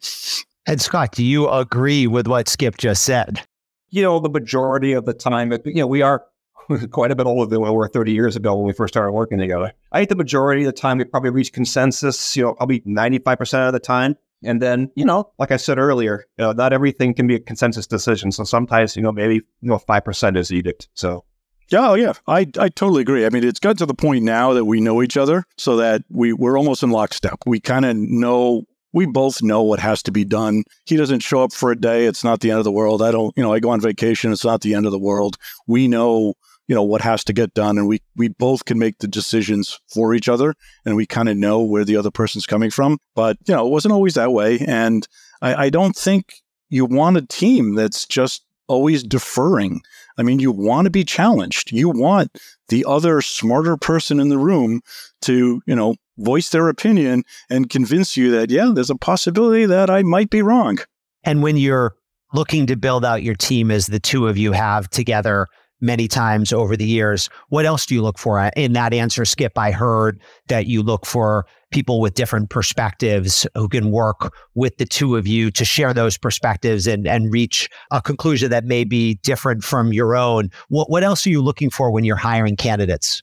and 0.66 0.82
scott 0.82 1.12
do 1.12 1.24
you 1.24 1.50
agree 1.50 2.08
with 2.08 2.28
what 2.28 2.48
skip 2.48 2.78
just 2.78 3.04
said 3.04 3.46
you 3.94 4.02
know, 4.02 4.20
the 4.20 4.30
majority 4.30 4.94
of 4.94 5.06
the 5.06 5.14
time, 5.14 5.52
you 5.66 5.76
know, 5.76 5.86
we 5.86 6.02
are 6.02 6.26
quite 6.90 7.12
a 7.12 7.16
bit 7.16 7.28
older 7.28 7.48
than 7.48 7.62
we 7.62 7.70
were 7.70 7.88
30 7.88 8.12
years 8.12 8.36
ago 8.36 8.56
when 8.56 8.66
we 8.66 8.74
first 8.74 8.92
started 8.92 9.12
working 9.12 9.38
together. 9.38 9.72
I 9.92 10.00
think 10.00 10.10
the 10.10 10.16
majority 10.16 10.64
of 10.64 10.66
the 10.66 10.82
time 10.82 10.98
we 10.98 11.04
probably 11.04 11.30
reach 11.30 11.54
consensus, 11.54 12.36
you 12.36 12.42
know, 12.42 12.56
probably 12.56 12.80
95% 12.82 13.68
of 13.68 13.72
the 13.72 13.80
time. 13.80 14.18
And 14.44 14.60
then, 14.64 14.90
you 14.96 15.06
know, 15.06 15.32
like 15.38 15.52
I 15.52 15.58
said 15.58 15.78
earlier, 15.78 16.26
you 16.40 16.44
know, 16.44 16.54
not 16.54 16.74
everything 16.74 17.14
can 17.14 17.28
be 17.28 17.36
a 17.36 17.40
consensus 17.40 17.86
decision. 17.86 18.32
So 18.32 18.44
sometimes, 18.46 18.96
you 18.98 19.04
know, 19.04 19.12
maybe, 19.12 19.36
you 19.36 19.70
know, 19.70 19.78
5% 19.78 20.38
is 20.38 20.52
edict. 20.52 20.90
So 20.96 21.24
Oh 21.72 21.96
yeah, 21.96 22.14
I, 22.28 22.42
I 22.60 22.70
totally 22.70 23.02
agree. 23.02 23.26
I 23.26 23.30
mean, 23.30 23.44
it's 23.44 23.60
got 23.60 23.78
to 23.78 23.86
the 23.86 23.94
point 23.94 24.24
now 24.24 24.54
that 24.54 24.66
we 24.66 24.82
know 24.82 25.02
each 25.02 25.18
other, 25.18 25.46
so 25.58 25.78
that 25.78 26.04
we 26.10 26.34
we're 26.34 26.58
almost 26.58 26.84
in 26.84 26.92
lockstep. 26.92 27.40
We 27.46 27.60
kind 27.60 27.86
of 27.86 27.96
know 27.96 28.66
we 28.94 29.08
both 29.08 29.42
know 29.42 29.62
what 29.62 29.80
has 29.80 30.04
to 30.04 30.12
be 30.12 30.24
done. 30.24 30.64
He 30.86 30.96
doesn't 30.96 31.22
show 31.22 31.44
up 31.44 31.52
for 31.52 31.72
a 31.72 31.80
day. 31.80 32.06
It's 32.06 32.24
not 32.24 32.40
the 32.40 32.52
end 32.52 32.60
of 32.60 32.64
the 32.64 32.72
world. 32.72 33.02
I 33.02 33.12
don't, 33.12 33.34
you 33.36 33.44
know, 33.44 33.52
I 33.52 33.60
go 33.60 33.72
on 33.72 33.82
vacation. 33.82 34.32
It's 34.32 34.46
not 34.46 34.62
the 34.62 34.76
end 34.76 34.86
of 34.86 34.92
the 34.92 35.00
world. 35.00 35.38
We 35.68 35.88
know, 35.88 36.36
you 36.68 36.76
know, 36.76 36.84
what 36.84 37.02
has 37.02 37.24
to 37.26 37.34
get 37.34 37.56
done 37.56 37.78
and 37.78 37.88
we, 37.88 38.02
we 38.16 38.28
both 38.30 38.66
can 38.66 38.78
make 38.78 39.00
the 39.00 39.08
decisions 39.08 39.80
for 39.92 40.14
each 40.14 40.30
other 40.30 40.54
and 40.86 40.96
we 40.96 41.08
kind 41.08 41.28
of 41.28 41.36
know 41.36 41.62
where 41.62 41.84
the 41.84 41.98
other 41.98 42.12
person's 42.12 42.46
coming 42.46 42.70
from. 42.70 43.00
But, 43.16 43.38
you 43.48 43.56
know, 43.56 43.66
it 43.66 43.72
wasn't 43.72 43.94
always 43.94 44.14
that 44.14 44.32
way. 44.32 44.60
And 44.60 45.08
I, 45.42 45.66
I 45.66 45.70
don't 45.72 45.96
think 45.96 46.36
you 46.70 46.86
want 46.86 47.18
a 47.18 47.26
team 47.26 47.74
that's 47.74 48.06
just 48.06 48.44
always 48.68 49.04
deferring. 49.04 49.82
I 50.18 50.24
mean, 50.24 50.40
you 50.40 50.52
want 50.52 50.86
to 50.86 50.92
be 50.92 51.04
challenged. 51.04 51.72
You 51.72 51.90
want 51.90 52.38
the 52.70 52.86
other 52.88 53.22
smarter 53.22 53.78
person 53.78 54.20
in 54.20 54.30
the 54.30 54.38
room 54.38 54.82
to, 55.24 55.62
you 55.66 55.76
know, 55.76 55.96
voice 56.18 56.50
their 56.50 56.70
opinion 56.70 57.24
and 57.50 57.70
convince 57.70 58.16
you 58.16 58.32
that, 58.32 58.50
yeah, 58.50 58.72
there's 58.74 58.90
a 58.90 58.96
possibility 58.96 59.66
that 59.66 59.90
I 59.90 60.04
might 60.04 60.30
be 60.30 60.42
wrong. 60.42 60.78
And 61.24 61.42
when 61.42 61.58
you're 61.58 61.96
looking 62.34 62.68
to 62.68 62.76
build 62.76 63.06
out 63.06 63.24
your 63.24 63.36
team 63.36 63.72
as 63.72 63.88
the 63.88 64.00
two 64.00 64.28
of 64.28 64.38
you 64.38 64.52
have 64.52 64.90
together 64.90 65.48
many 65.84 66.08
times 66.08 66.52
over 66.54 66.76
the 66.76 66.86
years, 66.86 67.30
what 67.50 67.66
else 67.66 67.86
do 67.86 67.94
you 67.94 68.02
look 68.02 68.18
for 68.18 68.40
in 68.56 68.74
that 68.74 68.94
answer, 68.94 69.26
Skip? 69.26 69.58
I 69.58 69.72
heard 69.72 70.20
that 70.48 70.66
you 70.66 70.82
look 70.82 71.06
for 71.06 71.46
people 71.72 72.00
with 72.00 72.14
different 72.14 72.50
perspectives 72.50 73.46
who 73.56 73.68
can 73.68 73.92
work 73.92 74.34
with 74.56 74.78
the 74.78 74.86
two 74.86 75.18
of 75.18 75.28
you 75.28 75.52
to 75.52 75.66
share 75.66 75.94
those 75.94 76.18
perspectives 76.18 76.88
and, 76.88 77.06
and 77.06 77.34
reach 77.34 77.70
a 77.92 78.02
conclusion 78.02 78.50
that 78.50 78.64
may 78.64 78.84
be 78.84 79.16
different 79.24 79.64
from 79.64 79.92
your 79.92 80.16
own. 80.16 80.50
What, 80.70 80.90
what 80.90 81.04
else 81.04 81.28
are 81.28 81.32
you 81.32 81.42
looking 81.42 81.70
for 81.70 81.92
when 81.92 82.04
you're 82.04 82.16
hiring 82.16 82.56
candidates? 82.56 83.22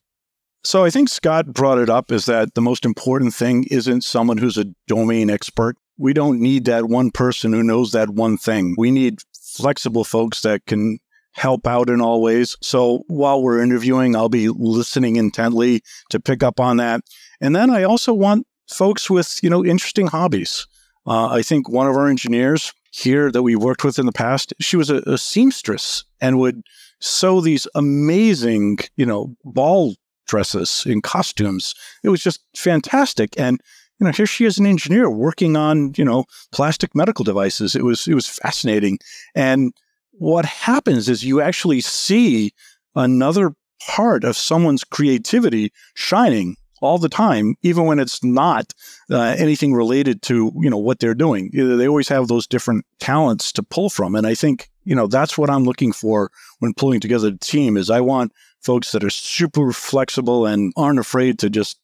So 0.62 0.84
I 0.84 0.90
think 0.90 1.08
Scott 1.08 1.54
brought 1.54 1.78
it 1.78 1.88
up 1.88 2.12
is 2.12 2.26
that 2.26 2.54
the 2.54 2.60
most 2.60 2.84
important 2.84 3.32
thing 3.32 3.64
isn't 3.70 4.04
someone 4.04 4.36
who's 4.36 4.58
a 4.58 4.66
domain 4.86 5.30
expert. 5.30 5.76
We 5.96 6.12
don't 6.12 6.40
need 6.40 6.66
that 6.66 6.84
one 6.84 7.10
person 7.10 7.54
who 7.54 7.62
knows 7.62 7.92
that 7.92 8.10
one 8.10 8.36
thing. 8.36 8.74
We 8.76 8.90
need 8.90 9.20
flexible 9.32 10.04
folks 10.04 10.42
that 10.42 10.66
can 10.66 10.98
help 11.32 11.66
out 11.66 11.88
in 11.88 12.00
all 12.00 12.22
ways. 12.22 12.56
So 12.60 13.04
while 13.06 13.42
we're 13.42 13.62
interviewing, 13.62 14.16
I'll 14.16 14.28
be 14.28 14.48
listening 14.48 15.16
intently 15.16 15.82
to 16.10 16.20
pick 16.20 16.42
up 16.42 16.60
on 16.60 16.76
that. 16.78 17.02
And 17.40 17.54
then 17.54 17.70
I 17.70 17.84
also 17.84 18.12
want 18.12 18.46
folks 18.68 19.08
with, 19.08 19.40
you 19.42 19.50
know, 19.50 19.64
interesting 19.64 20.08
hobbies. 20.08 20.66
Uh, 21.06 21.28
I 21.28 21.42
think 21.42 21.68
one 21.68 21.86
of 21.86 21.96
our 21.96 22.08
engineers 22.08 22.72
here 22.92 23.30
that 23.30 23.42
we 23.42 23.56
worked 23.56 23.84
with 23.84 23.98
in 23.98 24.06
the 24.06 24.12
past, 24.12 24.52
she 24.60 24.76
was 24.76 24.90
a, 24.90 24.96
a 25.06 25.18
seamstress 25.18 26.04
and 26.20 26.38
would 26.38 26.62
sew 27.00 27.40
these 27.40 27.66
amazing, 27.74 28.78
you 28.96 29.06
know, 29.06 29.34
ball 29.44 29.94
dresses 30.26 30.84
in 30.86 31.00
costumes. 31.00 31.74
It 32.04 32.08
was 32.10 32.22
just 32.22 32.40
fantastic. 32.56 33.38
And 33.38 33.60
you 33.98 34.06
know, 34.06 34.12
here 34.12 34.26
she 34.26 34.46
is 34.46 34.58
an 34.58 34.66
engineer 34.66 35.10
working 35.10 35.56
on, 35.56 35.92
you 35.96 36.04
know, 36.04 36.24
plastic 36.52 36.94
medical 36.94 37.24
devices. 37.24 37.74
It 37.74 37.84
was 37.84 38.08
it 38.08 38.14
was 38.14 38.26
fascinating. 38.26 38.98
And 39.34 39.72
what 40.20 40.44
happens 40.44 41.08
is 41.08 41.24
you 41.24 41.40
actually 41.40 41.80
see 41.80 42.52
another 42.94 43.54
part 43.86 44.22
of 44.22 44.36
someone's 44.36 44.84
creativity 44.84 45.72
shining 45.94 46.56
all 46.82 46.98
the 46.98 47.08
time, 47.08 47.54
even 47.62 47.86
when 47.86 47.98
it's 47.98 48.22
not 48.22 48.74
uh, 49.10 49.34
anything 49.38 49.72
related 49.72 50.20
to 50.20 50.52
you 50.60 50.68
know 50.68 50.76
what 50.76 50.98
they're 50.98 51.14
doing. 51.14 51.50
They 51.54 51.88
always 51.88 52.08
have 52.08 52.28
those 52.28 52.46
different 52.46 52.84
talents 52.98 53.50
to 53.52 53.62
pull 53.62 53.88
from, 53.88 54.14
and 54.14 54.26
I 54.26 54.34
think 54.34 54.68
you 54.84 54.94
know 54.94 55.06
that's 55.06 55.38
what 55.38 55.48
I'm 55.48 55.64
looking 55.64 55.90
for 55.90 56.30
when 56.58 56.74
pulling 56.74 57.00
together 57.00 57.28
a 57.28 57.38
team. 57.38 57.78
Is 57.78 57.88
I 57.88 58.02
want 58.02 58.32
folks 58.60 58.92
that 58.92 59.02
are 59.02 59.10
super 59.10 59.72
flexible 59.72 60.44
and 60.44 60.70
aren't 60.76 60.98
afraid 60.98 61.38
to 61.38 61.48
just 61.48 61.78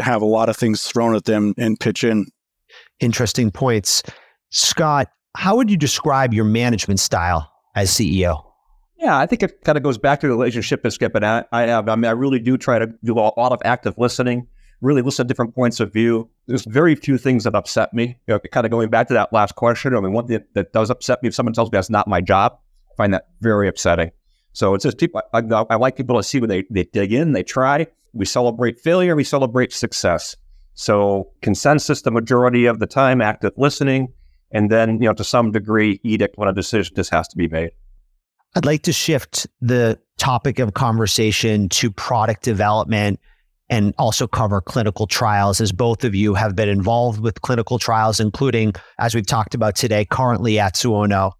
have 0.00 0.22
a 0.22 0.26
lot 0.26 0.48
of 0.48 0.56
things 0.56 0.82
thrown 0.82 1.14
at 1.14 1.26
them 1.26 1.52
and 1.58 1.78
pitch 1.78 2.04
in. 2.04 2.26
Interesting 3.00 3.50
points. 3.50 4.02
Scott, 4.48 5.08
how 5.36 5.56
would 5.56 5.70
you 5.70 5.76
describe 5.76 6.32
your 6.32 6.46
management 6.46 6.98
style 7.00 7.51
as 7.74 7.90
CEO? 7.90 8.44
Yeah, 8.98 9.18
I 9.18 9.26
think 9.26 9.42
it 9.42 9.64
kind 9.64 9.76
of 9.76 9.82
goes 9.82 9.98
back 9.98 10.20
to 10.20 10.28
the 10.28 10.32
relationship 10.32 10.82
that 10.82 10.92
Skip 10.92 11.14
and 11.14 11.26
I, 11.26 11.44
I 11.50 11.62
have. 11.62 11.88
I 11.88 11.96
mean, 11.96 12.04
I 12.04 12.12
really 12.12 12.38
do 12.38 12.56
try 12.56 12.78
to 12.78 12.86
do 13.02 13.18
a 13.18 13.34
lot 13.36 13.50
of 13.52 13.60
active 13.64 13.94
listening, 13.98 14.46
really 14.80 15.02
listen 15.02 15.26
to 15.26 15.28
different 15.28 15.54
points 15.54 15.80
of 15.80 15.92
view. 15.92 16.30
There's 16.46 16.64
very 16.64 16.94
few 16.94 17.18
things 17.18 17.44
that 17.44 17.54
upset 17.54 17.92
me. 17.92 18.16
You 18.28 18.34
know, 18.34 18.38
kind 18.38 18.64
of 18.64 18.70
going 18.70 18.90
back 18.90 19.08
to 19.08 19.14
that 19.14 19.32
last 19.32 19.56
question, 19.56 19.96
I 19.96 20.00
mean, 20.00 20.12
one 20.12 20.28
thing 20.28 20.44
that 20.54 20.72
does 20.72 20.88
upset 20.88 21.20
me 21.22 21.28
if 21.28 21.34
someone 21.34 21.52
tells 21.52 21.72
me 21.72 21.78
that's 21.78 21.90
not 21.90 22.06
my 22.06 22.20
job, 22.20 22.58
I 22.92 22.94
find 22.96 23.14
that 23.14 23.26
very 23.40 23.66
upsetting. 23.66 24.12
So 24.52 24.74
it's 24.74 24.84
just 24.84 24.98
people, 24.98 25.20
I, 25.32 25.40
I 25.40 25.76
like 25.76 25.96
people 25.96 26.16
to 26.16 26.22
see 26.22 26.38
when 26.38 26.50
they, 26.50 26.64
they 26.70 26.84
dig 26.84 27.12
in, 27.12 27.32
they 27.32 27.42
try. 27.42 27.86
We 28.12 28.26
celebrate 28.26 28.78
failure, 28.78 29.16
we 29.16 29.24
celebrate 29.24 29.72
success. 29.72 30.36
So 30.74 31.32
consensus 31.40 32.02
the 32.02 32.10
majority 32.10 32.66
of 32.66 32.78
the 32.78 32.86
time, 32.86 33.20
active 33.20 33.52
listening, 33.56 34.12
and 34.52 34.70
then, 34.70 35.00
you 35.00 35.08
know, 35.08 35.14
to 35.14 35.24
some 35.24 35.50
degree, 35.50 36.00
edict 36.04 36.36
when 36.36 36.48
a 36.48 36.52
decision 36.52 36.94
just 36.94 37.10
has 37.10 37.28
to 37.28 37.36
be 37.36 37.48
made. 37.48 37.70
I'd 38.54 38.66
like 38.66 38.82
to 38.82 38.92
shift 38.92 39.46
the 39.60 39.98
topic 40.18 40.58
of 40.58 40.74
conversation 40.74 41.68
to 41.70 41.90
product 41.90 42.42
development 42.42 43.18
and 43.70 43.94
also 43.96 44.26
cover 44.26 44.60
clinical 44.60 45.06
trials, 45.06 45.60
as 45.60 45.72
both 45.72 46.04
of 46.04 46.14
you 46.14 46.34
have 46.34 46.54
been 46.54 46.68
involved 46.68 47.20
with 47.20 47.40
clinical 47.40 47.78
trials, 47.78 48.20
including, 48.20 48.74
as 48.98 49.14
we've 49.14 49.26
talked 49.26 49.54
about 49.54 49.74
today, 49.74 50.04
currently 50.04 50.58
at 50.58 50.74
Suono. 50.74 51.32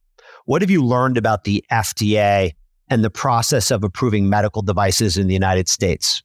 What 0.47 0.63
have 0.63 0.71
you 0.71 0.83
learned 0.83 1.19
about 1.19 1.45
the 1.45 1.63
FDA 1.71 2.53
and 2.89 3.05
the 3.05 3.11
process 3.11 3.71
of 3.71 3.85
approving 3.85 4.31
medical 4.31 4.63
devices 4.63 5.19
in 5.19 5.27
the 5.27 5.35
United 5.35 5.69
States? 5.69 6.23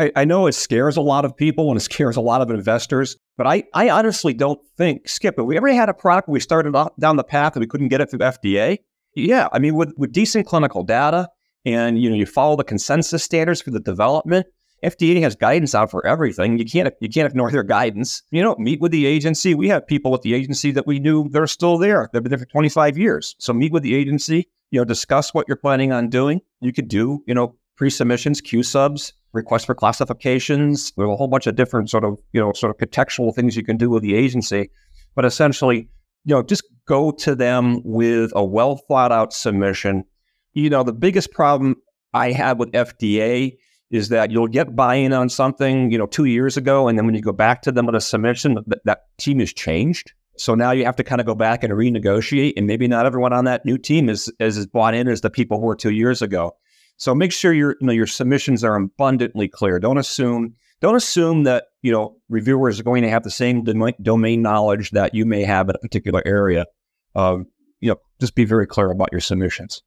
I, 0.00 0.10
I, 0.16 0.24
know 0.24 0.46
it 0.46 0.52
scares 0.52 0.96
a 0.96 1.00
lot 1.02 1.24
of 1.24 1.36
people 1.36 1.68
and 1.68 1.76
it 1.76 1.82
scares 1.82 2.16
a 2.16 2.20
lot 2.20 2.40
of 2.40 2.50
investors, 2.50 3.16
but 3.36 3.46
I, 3.46 3.64
I 3.74 3.90
honestly 3.90 4.32
don't 4.32 4.58
think, 4.76 5.08
Skip, 5.08 5.38
if 5.38 5.44
we 5.44 5.56
ever 5.56 5.72
had 5.72 5.88
a 5.88 5.94
product 5.94 6.28
we 6.28 6.40
started 6.40 6.72
down 6.98 7.16
the 7.16 7.24
path 7.24 7.54
and 7.54 7.60
we 7.60 7.66
couldn't 7.66 7.88
get 7.88 8.00
it 8.00 8.10
through 8.10 8.20
FDA, 8.20 8.78
yeah, 9.14 9.48
I 9.52 9.58
mean, 9.58 9.74
with, 9.74 9.92
with 9.96 10.12
decent 10.12 10.46
clinical 10.46 10.82
data 10.84 11.28
and 11.64 12.00
you 12.00 12.08
know 12.08 12.16
you 12.16 12.26
follow 12.26 12.56
the 12.56 12.64
consensus 12.64 13.22
standards 13.22 13.60
for 13.60 13.70
the 13.70 13.80
development, 13.80 14.46
FDA 14.82 15.20
has 15.20 15.36
guidance 15.36 15.74
out 15.74 15.90
for 15.90 16.06
everything. 16.06 16.58
You 16.58 16.64
can't 16.64 16.92
you 17.00 17.08
can't 17.08 17.28
ignore 17.28 17.50
their 17.50 17.62
guidance. 17.62 18.22
You 18.30 18.42
know, 18.42 18.56
meet 18.58 18.80
with 18.80 18.92
the 18.92 19.06
agency. 19.06 19.54
We 19.54 19.68
have 19.68 19.86
people 19.86 20.10
with 20.10 20.22
the 20.22 20.34
agency 20.34 20.70
that 20.72 20.86
we 20.86 20.98
knew 20.98 21.28
they're 21.28 21.46
still 21.46 21.76
there. 21.76 22.08
They've 22.12 22.22
been 22.22 22.30
there 22.30 22.38
for 22.38 22.46
25 22.46 22.96
years. 22.96 23.36
So 23.38 23.52
meet 23.52 23.72
with 23.72 23.82
the 23.82 23.94
agency, 23.94 24.48
you 24.70 24.80
know, 24.80 24.84
discuss 24.84 25.34
what 25.34 25.46
you're 25.48 25.56
planning 25.56 25.92
on 25.92 26.08
doing. 26.08 26.40
You 26.60 26.72
could 26.72 26.88
do, 26.88 27.22
you 27.26 27.34
know, 27.34 27.56
pre-submissions, 27.80 28.42
Q 28.42 28.62
subs, 28.62 29.14
requests 29.32 29.64
for 29.64 29.74
classifications. 29.74 30.92
There's 30.98 31.08
a 31.08 31.16
whole 31.16 31.28
bunch 31.28 31.46
of 31.46 31.56
different 31.56 31.88
sort 31.88 32.04
of, 32.04 32.20
you 32.34 32.38
know, 32.38 32.52
sort 32.52 32.68
of 32.68 32.76
contextual 32.76 33.34
things 33.34 33.56
you 33.56 33.64
can 33.64 33.78
do 33.78 33.88
with 33.88 34.02
the 34.02 34.14
agency. 34.14 34.68
But 35.14 35.24
essentially, 35.24 35.88
you 36.26 36.34
know, 36.34 36.42
just 36.42 36.62
go 36.84 37.10
to 37.12 37.34
them 37.34 37.80
with 37.82 38.32
a 38.36 38.44
well 38.44 38.76
thought 38.76 39.12
out 39.12 39.32
submission. 39.32 40.04
You 40.52 40.68
know, 40.68 40.82
the 40.82 40.92
biggest 40.92 41.32
problem 41.32 41.76
I 42.12 42.32
have 42.32 42.58
with 42.58 42.70
FDA 42.72 43.56
is 43.90 44.10
that 44.10 44.30
you'll 44.30 44.46
get 44.46 44.76
buy-in 44.76 45.14
on 45.14 45.30
something, 45.30 45.90
you 45.90 45.96
know, 45.96 46.06
two 46.06 46.26
years 46.26 46.58
ago, 46.58 46.86
and 46.86 46.98
then 46.98 47.06
when 47.06 47.14
you 47.14 47.22
go 47.22 47.32
back 47.32 47.62
to 47.62 47.72
them 47.72 47.86
with 47.86 47.94
a 47.94 48.00
submission, 48.02 48.58
that, 48.66 48.84
that 48.84 49.04
team 49.16 49.38
has 49.38 49.54
changed. 49.54 50.12
So 50.36 50.54
now 50.54 50.72
you 50.72 50.84
have 50.84 50.96
to 50.96 51.04
kind 51.04 51.22
of 51.22 51.26
go 51.26 51.34
back 51.34 51.64
and 51.64 51.72
renegotiate, 51.72 52.52
and 52.58 52.66
maybe 52.66 52.88
not 52.88 53.06
everyone 53.06 53.32
on 53.32 53.46
that 53.46 53.64
new 53.64 53.78
team 53.78 54.10
is 54.10 54.30
is 54.38 54.58
as 54.58 54.66
bought 54.66 54.92
in 54.92 55.08
as 55.08 55.22
the 55.22 55.30
people 55.30 55.58
who 55.58 55.64
were 55.64 55.76
two 55.76 55.92
years 55.92 56.20
ago. 56.20 56.54
So 57.00 57.14
make 57.14 57.32
sure 57.32 57.54
your 57.54 57.76
you 57.80 57.86
know 57.86 57.92
your 57.94 58.06
submissions 58.06 58.62
are 58.62 58.76
abundantly 58.76 59.48
clear. 59.48 59.80
Don't 59.80 59.96
assume 59.96 60.54
don't 60.82 60.96
assume 60.96 61.44
that 61.44 61.64
you 61.80 61.90
know 61.90 62.16
reviewers 62.28 62.78
are 62.78 62.82
going 62.82 63.02
to 63.02 63.08
have 63.08 63.22
the 63.22 63.30
same 63.30 63.64
domain 64.02 64.42
knowledge 64.42 64.90
that 64.90 65.14
you 65.14 65.24
may 65.24 65.42
have 65.42 65.70
in 65.70 65.74
a 65.74 65.78
particular 65.78 66.22
area. 66.26 66.66
Uh, 67.14 67.38
you 67.80 67.90
know, 67.90 67.96
just 68.20 68.34
be 68.34 68.44
very 68.44 68.66
clear 68.66 68.90
about 68.90 69.08
your 69.12 69.22
submissions. 69.22 69.82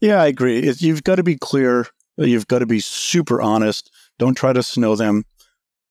Yeah, 0.00 0.22
I 0.22 0.26
agree. 0.26 0.72
You've 0.78 1.02
got 1.02 1.16
to 1.16 1.24
be 1.24 1.36
clear. 1.36 1.88
You've 2.16 2.46
got 2.46 2.60
to 2.60 2.66
be 2.66 2.78
super 2.78 3.42
honest. 3.42 3.90
Don't 4.20 4.36
try 4.36 4.52
to 4.52 4.62
snow 4.62 4.94
them. 4.94 5.24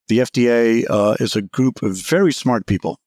The 0.07 0.19
FDA 0.19 0.86
uh, 0.89 1.17
is 1.19 1.36
a 1.36 1.41
group 1.41 1.83
of 1.83 1.97
very 1.97 2.31
smart 2.31 2.65
people 2.65 2.97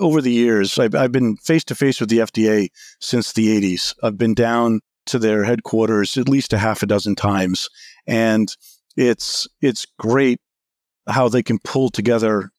over 0.00 0.20
the 0.20 0.32
years, 0.32 0.78
I've, 0.78 0.94
I've 0.94 1.12
been 1.12 1.36
face 1.36 1.64
to 1.64 1.74
face 1.74 2.00
with 2.00 2.08
the 2.08 2.18
FDA 2.18 2.68
since 3.00 3.32
the 3.32 3.60
80s. 3.60 3.94
I've 4.02 4.18
been 4.18 4.34
down 4.34 4.80
to 5.06 5.18
their 5.18 5.44
headquarters 5.44 6.16
at 6.16 6.28
least 6.28 6.52
a 6.52 6.58
half 6.58 6.82
a 6.82 6.86
dozen 6.86 7.14
times, 7.14 7.68
and 8.06 8.54
it's 8.96 9.46
it's 9.60 9.86
great 9.98 10.40
how 11.08 11.28
they 11.28 11.42
can 11.42 11.58
pull 11.58 11.90
together 11.90 12.50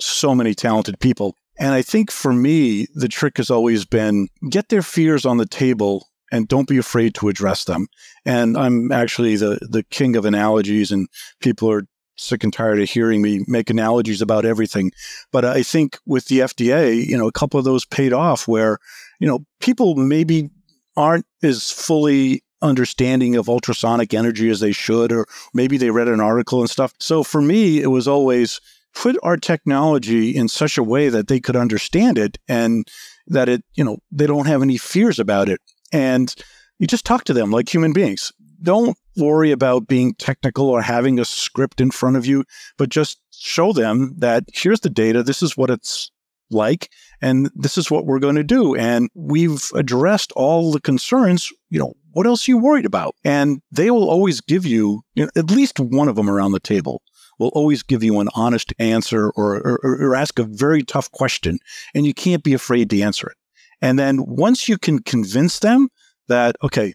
so 0.00 0.34
many 0.34 0.54
talented 0.54 0.98
people. 1.00 1.36
And 1.58 1.72
I 1.72 1.82
think 1.82 2.10
for 2.10 2.32
me, 2.32 2.86
the 2.94 3.08
trick 3.08 3.36
has 3.36 3.50
always 3.50 3.84
been 3.84 4.28
get 4.50 4.68
their 4.68 4.82
fears 4.82 5.24
on 5.24 5.38
the 5.38 5.46
table 5.46 6.08
and 6.32 6.48
don't 6.48 6.68
be 6.68 6.78
afraid 6.78 7.14
to 7.14 7.28
address 7.28 7.64
them. 7.64 7.86
And 8.24 8.56
I'm 8.56 8.90
actually 8.90 9.36
the 9.36 9.58
the 9.62 9.84
king 9.84 10.16
of 10.16 10.24
analogies, 10.24 10.90
and 10.90 11.08
people 11.40 11.70
are 11.70 11.84
sick 12.16 12.44
and 12.44 12.52
tired 12.52 12.80
of 12.80 12.88
hearing 12.88 13.22
me 13.22 13.44
make 13.46 13.70
analogies 13.70 14.22
about 14.22 14.44
everything. 14.44 14.92
But 15.32 15.44
I 15.44 15.62
think 15.62 15.98
with 16.06 16.26
the 16.26 16.40
FDA, 16.40 17.04
you 17.04 17.16
know, 17.16 17.26
a 17.26 17.32
couple 17.32 17.58
of 17.58 17.64
those 17.64 17.84
paid 17.84 18.12
off 18.12 18.46
where, 18.46 18.78
you 19.20 19.26
know, 19.26 19.44
people 19.60 19.96
maybe 19.96 20.50
aren't 20.96 21.26
as 21.42 21.70
fully 21.70 22.42
understanding 22.62 23.36
of 23.36 23.48
ultrasonic 23.48 24.14
energy 24.14 24.48
as 24.48 24.60
they 24.60 24.72
should, 24.72 25.12
or 25.12 25.26
maybe 25.52 25.76
they 25.76 25.90
read 25.90 26.08
an 26.08 26.20
article 26.20 26.60
and 26.60 26.70
stuff. 26.70 26.92
So 26.98 27.22
for 27.22 27.42
me, 27.42 27.82
it 27.82 27.88
was 27.88 28.08
always 28.08 28.60
put 28.94 29.16
our 29.22 29.36
technology 29.36 30.34
in 30.34 30.48
such 30.48 30.78
a 30.78 30.82
way 30.82 31.08
that 31.08 31.28
they 31.28 31.40
could 31.40 31.56
understand 31.56 32.16
it 32.16 32.38
and 32.48 32.88
that 33.26 33.48
it, 33.48 33.64
you 33.74 33.84
know, 33.84 33.98
they 34.10 34.26
don't 34.26 34.46
have 34.46 34.62
any 34.62 34.76
fears 34.76 35.18
about 35.18 35.48
it. 35.48 35.60
And 35.92 36.34
you 36.78 36.86
just 36.86 37.04
talk 37.04 37.24
to 37.24 37.32
them 37.32 37.50
like 37.50 37.72
human 37.72 37.92
beings. 37.92 38.32
Don't 38.62 38.96
worry 39.16 39.50
about 39.50 39.86
being 39.86 40.14
technical 40.14 40.68
or 40.68 40.80
having 40.80 41.18
a 41.18 41.24
script 41.24 41.80
in 41.80 41.90
front 41.90 42.16
of 42.16 42.24
you, 42.24 42.44
but 42.78 42.88
just 42.88 43.20
show 43.30 43.72
them 43.72 44.14
that 44.18 44.44
here's 44.52 44.80
the 44.80 44.90
data, 44.90 45.22
this 45.22 45.42
is 45.42 45.56
what 45.56 45.70
it's 45.70 46.10
like, 46.50 46.90
and 47.20 47.50
this 47.54 47.78
is 47.78 47.90
what 47.90 48.06
we're 48.06 48.18
going 48.18 48.36
to 48.36 48.44
do. 48.44 48.74
And 48.74 49.10
we've 49.14 49.70
addressed 49.74 50.32
all 50.32 50.72
the 50.72 50.80
concerns. 50.80 51.50
You 51.70 51.80
know, 51.80 51.94
what 52.12 52.26
else 52.26 52.48
are 52.48 52.52
you 52.52 52.58
worried 52.58 52.86
about? 52.86 53.14
And 53.24 53.60
they 53.70 53.90
will 53.90 54.08
always 54.08 54.40
give 54.40 54.64
you, 54.64 55.02
you 55.14 55.24
know, 55.24 55.30
at 55.36 55.50
least 55.50 55.80
one 55.80 56.08
of 56.08 56.16
them 56.16 56.30
around 56.30 56.52
the 56.52 56.60
table 56.60 57.02
will 57.38 57.48
always 57.48 57.82
give 57.82 58.02
you 58.02 58.20
an 58.20 58.28
honest 58.34 58.72
answer 58.78 59.30
or, 59.30 59.56
or, 59.56 59.80
or 59.82 60.14
ask 60.14 60.38
a 60.38 60.44
very 60.44 60.82
tough 60.82 61.10
question, 61.10 61.58
and 61.94 62.06
you 62.06 62.14
can't 62.14 62.44
be 62.44 62.54
afraid 62.54 62.90
to 62.90 63.00
answer 63.00 63.28
it. 63.28 63.36
And 63.80 63.98
then 63.98 64.24
once 64.24 64.68
you 64.68 64.78
can 64.78 65.00
convince 65.00 65.58
them 65.58 65.88
that, 66.28 66.56
okay, 66.62 66.94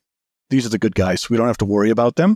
these 0.49 0.65
are 0.65 0.69
the 0.69 0.79
good 0.79 0.95
guys, 0.95 1.29
we 1.29 1.37
don't 1.37 1.47
have 1.47 1.57
to 1.57 1.65
worry 1.65 1.89
about 1.89 2.15
them, 2.15 2.35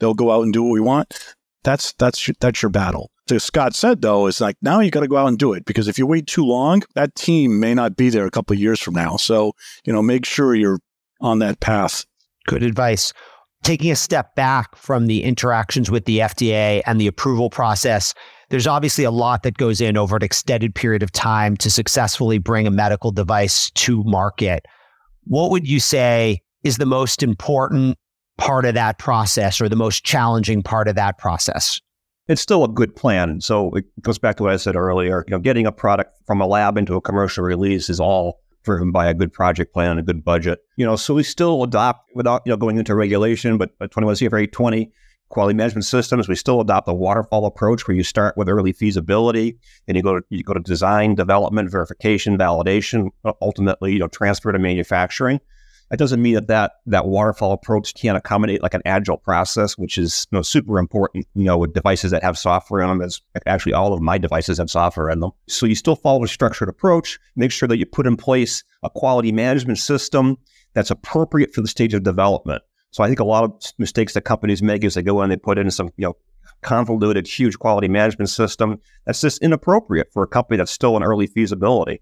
they'll 0.00 0.14
go 0.14 0.30
out 0.30 0.42
and 0.42 0.52
do 0.52 0.62
what 0.62 0.72
we 0.72 0.80
want. 0.80 1.14
That's 1.62 1.92
that's 1.94 2.30
that's 2.40 2.62
your 2.62 2.70
battle. 2.70 3.10
So 3.28 3.38
Scott 3.38 3.74
said 3.74 4.02
though 4.02 4.26
is 4.26 4.40
like 4.40 4.56
now 4.60 4.80
you 4.80 4.90
got 4.90 5.00
to 5.00 5.08
go 5.08 5.16
out 5.16 5.28
and 5.28 5.38
do 5.38 5.52
it 5.54 5.64
because 5.64 5.88
if 5.88 5.98
you 5.98 6.06
wait 6.06 6.26
too 6.26 6.44
long, 6.44 6.82
that 6.94 7.14
team 7.14 7.58
may 7.58 7.74
not 7.74 7.96
be 7.96 8.10
there 8.10 8.26
a 8.26 8.30
couple 8.30 8.54
of 8.54 8.60
years 8.60 8.80
from 8.80 8.94
now. 8.94 9.16
So 9.16 9.52
you 9.84 9.92
know, 9.92 10.02
make 10.02 10.24
sure 10.24 10.54
you're 10.54 10.80
on 11.20 11.38
that 11.38 11.60
path. 11.60 12.04
Good 12.46 12.62
advice 12.62 13.12
taking 13.64 13.90
a 13.90 13.96
step 13.96 14.34
back 14.36 14.76
from 14.76 15.06
the 15.06 15.24
interactions 15.24 15.90
with 15.90 16.04
the 16.04 16.18
FDA 16.18 16.82
and 16.86 17.00
the 17.00 17.06
approval 17.06 17.50
process, 17.50 18.14
there's 18.50 18.66
obviously 18.66 19.04
a 19.04 19.10
lot 19.10 19.42
that 19.42 19.56
goes 19.56 19.80
in 19.80 19.96
over 19.96 20.14
an 20.16 20.22
extended 20.22 20.74
period 20.74 21.02
of 21.02 21.10
time 21.10 21.56
to 21.56 21.70
successfully 21.70 22.38
bring 22.38 22.66
a 22.66 22.70
medical 22.70 23.10
device 23.10 23.70
to 23.70 24.04
market. 24.04 24.66
What 25.24 25.50
would 25.50 25.66
you 25.66 25.80
say 25.80 26.42
is 26.62 26.76
the 26.76 26.86
most 26.86 27.22
important 27.22 27.98
part 28.36 28.66
of 28.66 28.74
that 28.74 28.98
process 28.98 29.60
or 29.60 29.68
the 29.68 29.76
most 29.76 30.04
challenging 30.04 30.62
part 30.62 30.86
of 30.86 30.94
that 30.96 31.18
process? 31.18 31.80
It's 32.26 32.40
still 32.40 32.64
a 32.64 32.68
good 32.68 32.96
plan. 32.96 33.40
So 33.40 33.72
it 33.74 33.84
goes 34.00 34.18
back 34.18 34.36
to 34.36 34.44
what 34.44 34.52
I 34.52 34.56
said 34.56 34.76
earlier. 34.76 35.24
You 35.26 35.32
know, 35.32 35.38
getting 35.38 35.66
a 35.66 35.72
product 35.72 36.16
from 36.26 36.40
a 36.40 36.46
lab 36.46 36.78
into 36.78 36.94
a 36.94 37.00
commercial 37.00 37.44
release 37.44 37.90
is 37.90 38.00
all 38.00 38.40
driven 38.62 38.90
by 38.92 39.06
a 39.06 39.14
good 39.14 39.32
project 39.32 39.74
plan 39.74 39.92
and 39.92 40.00
a 40.00 40.02
good 40.02 40.24
budget. 40.24 40.60
You 40.76 40.86
know, 40.86 40.96
so 40.96 41.14
we 41.14 41.22
still 41.22 41.62
adopt 41.62 42.10
without 42.14 42.42
you 42.46 42.50
know 42.50 42.56
going 42.56 42.78
into 42.78 42.94
regulation, 42.94 43.58
but, 43.58 43.70
but 43.78 43.90
21 43.90 44.14
CFR 44.16 44.26
820 44.26 44.90
quality 45.28 45.56
management 45.56 45.84
systems, 45.84 46.28
we 46.28 46.34
still 46.34 46.60
adopt 46.60 46.88
a 46.88 46.94
waterfall 46.94 47.46
approach 47.46 47.86
where 47.86 47.96
you 47.96 48.02
start 48.02 48.36
with 48.36 48.48
early 48.48 48.72
feasibility, 48.72 49.58
then 49.86 49.96
you 49.96 50.02
go 50.02 50.20
to 50.20 50.24
you 50.30 50.42
go 50.42 50.54
to 50.54 50.60
design, 50.60 51.14
development, 51.14 51.70
verification, 51.70 52.38
validation, 52.38 53.08
ultimately 53.42 53.92
you 53.92 53.98
know 53.98 54.08
transfer 54.08 54.52
to 54.52 54.58
manufacturing. 54.58 55.40
That 55.94 56.00
doesn't 56.00 56.22
mean 56.22 56.34
that, 56.34 56.48
that 56.48 56.72
that 56.86 57.06
waterfall 57.06 57.52
approach 57.52 57.94
can't 57.94 58.16
accommodate 58.16 58.64
like 58.64 58.74
an 58.74 58.82
agile 58.84 59.16
process, 59.16 59.78
which 59.78 59.96
is 59.96 60.26
you 60.32 60.38
know, 60.38 60.42
super 60.42 60.80
important, 60.80 61.24
you 61.36 61.44
know, 61.44 61.56
with 61.56 61.72
devices 61.72 62.10
that 62.10 62.24
have 62.24 62.36
software 62.36 62.80
in 62.80 62.88
them. 62.88 63.00
As 63.00 63.20
actually 63.46 63.74
all 63.74 63.92
of 63.92 64.00
my 64.00 64.18
devices 64.18 64.58
have 64.58 64.68
software 64.68 65.08
in 65.08 65.20
them. 65.20 65.30
So 65.46 65.66
you 65.66 65.76
still 65.76 65.94
follow 65.94 66.24
a 66.24 66.26
structured 66.26 66.68
approach. 66.68 67.20
Make 67.36 67.52
sure 67.52 67.68
that 67.68 67.78
you 67.78 67.86
put 67.86 68.08
in 68.08 68.16
place 68.16 68.64
a 68.82 68.90
quality 68.90 69.30
management 69.30 69.78
system 69.78 70.36
that's 70.72 70.90
appropriate 70.90 71.54
for 71.54 71.60
the 71.60 71.68
stage 71.68 71.94
of 71.94 72.02
development. 72.02 72.64
So 72.90 73.04
I 73.04 73.06
think 73.06 73.20
a 73.20 73.24
lot 73.24 73.44
of 73.44 73.62
mistakes 73.78 74.14
that 74.14 74.22
companies 74.22 74.64
make 74.64 74.82
is 74.82 74.94
they 74.94 75.02
go 75.02 75.20
in 75.20 75.30
and 75.30 75.32
they 75.32 75.36
put 75.36 75.58
in 75.58 75.70
some, 75.70 75.90
you 75.96 76.08
know, 76.08 76.16
convoluted, 76.62 77.28
huge 77.28 77.56
quality 77.60 77.86
management 77.86 78.30
system 78.30 78.80
that's 79.06 79.20
just 79.20 79.40
inappropriate 79.42 80.08
for 80.12 80.24
a 80.24 80.26
company 80.26 80.56
that's 80.56 80.72
still 80.72 80.96
in 80.96 81.04
early 81.04 81.28
feasibility. 81.28 82.00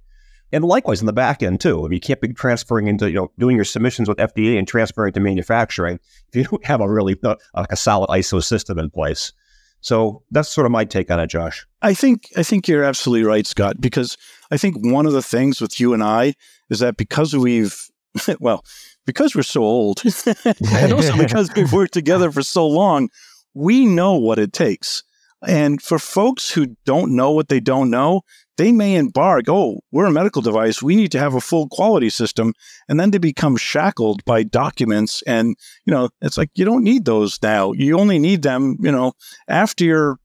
And 0.52 0.64
likewise 0.64 1.00
in 1.00 1.06
the 1.06 1.12
back 1.12 1.42
end 1.42 1.60
too. 1.60 1.86
If 1.86 1.92
you 1.92 2.00
can't 2.00 2.20
be 2.20 2.28
transferring 2.32 2.86
into 2.86 3.08
you 3.08 3.16
know 3.16 3.32
doing 3.38 3.56
your 3.56 3.64
submissions 3.64 4.08
with 4.08 4.18
FDA 4.18 4.58
and 4.58 4.68
transferring 4.68 5.12
to 5.14 5.20
manufacturing 5.20 5.98
if 6.28 6.36
you 6.36 6.44
don't 6.44 6.64
have 6.66 6.80
a 6.80 6.90
really 6.90 7.16
uh, 7.24 7.36
like 7.54 7.72
a 7.72 7.76
solid 7.76 8.08
ISO 8.08 8.42
system 8.42 8.78
in 8.78 8.90
place. 8.90 9.32
So 9.80 10.22
that's 10.30 10.48
sort 10.48 10.64
of 10.64 10.70
my 10.70 10.84
take 10.84 11.10
on 11.10 11.18
it, 11.18 11.26
Josh. 11.26 11.66
I 11.82 11.94
think 11.94 12.28
I 12.36 12.42
think 12.42 12.68
you're 12.68 12.84
absolutely 12.84 13.24
right, 13.24 13.46
Scott. 13.46 13.80
Because 13.80 14.16
I 14.50 14.56
think 14.56 14.76
one 14.78 15.06
of 15.06 15.12
the 15.12 15.22
things 15.22 15.60
with 15.60 15.80
you 15.80 15.92
and 15.92 16.02
I 16.02 16.34
is 16.70 16.78
that 16.80 16.96
because 16.96 17.34
we've 17.34 17.76
well 18.40 18.64
because 19.04 19.34
we're 19.34 19.42
so 19.42 19.62
old, 19.62 20.02
and 20.44 20.92
also 20.92 21.16
because 21.16 21.50
we've 21.56 21.72
worked 21.72 21.92
together 21.92 22.30
for 22.30 22.42
so 22.42 22.66
long, 22.66 23.08
we 23.54 23.86
know 23.86 24.14
what 24.14 24.38
it 24.38 24.52
takes. 24.52 25.02
And 25.46 25.82
for 25.82 25.98
folks 25.98 26.52
who 26.52 26.76
don't 26.84 27.16
know 27.16 27.32
what 27.32 27.48
they 27.48 27.58
don't 27.58 27.90
know, 27.90 28.22
they 28.58 28.70
may 28.72 28.96
embark, 28.96 29.44
oh, 29.48 29.80
we're 29.90 30.06
a 30.06 30.12
medical 30.12 30.42
device. 30.42 30.82
We 30.82 30.94
need 30.94 31.12
to 31.12 31.18
have 31.18 31.34
a 31.34 31.40
full 31.40 31.68
quality 31.68 32.10
system. 32.10 32.52
And 32.88 33.00
then 33.00 33.10
they 33.10 33.18
become 33.18 33.56
shackled 33.56 34.24
by 34.24 34.42
documents. 34.42 35.22
And, 35.26 35.56
you 35.86 35.92
know, 35.92 36.10
it's 36.20 36.36
like, 36.36 36.50
you 36.54 36.64
don't 36.64 36.84
need 36.84 37.04
those 37.04 37.38
now. 37.42 37.72
You 37.72 37.98
only 37.98 38.18
need 38.18 38.42
them, 38.42 38.76
you 38.80 38.92
know, 38.92 39.14
after 39.48 39.84
you're 39.84 40.18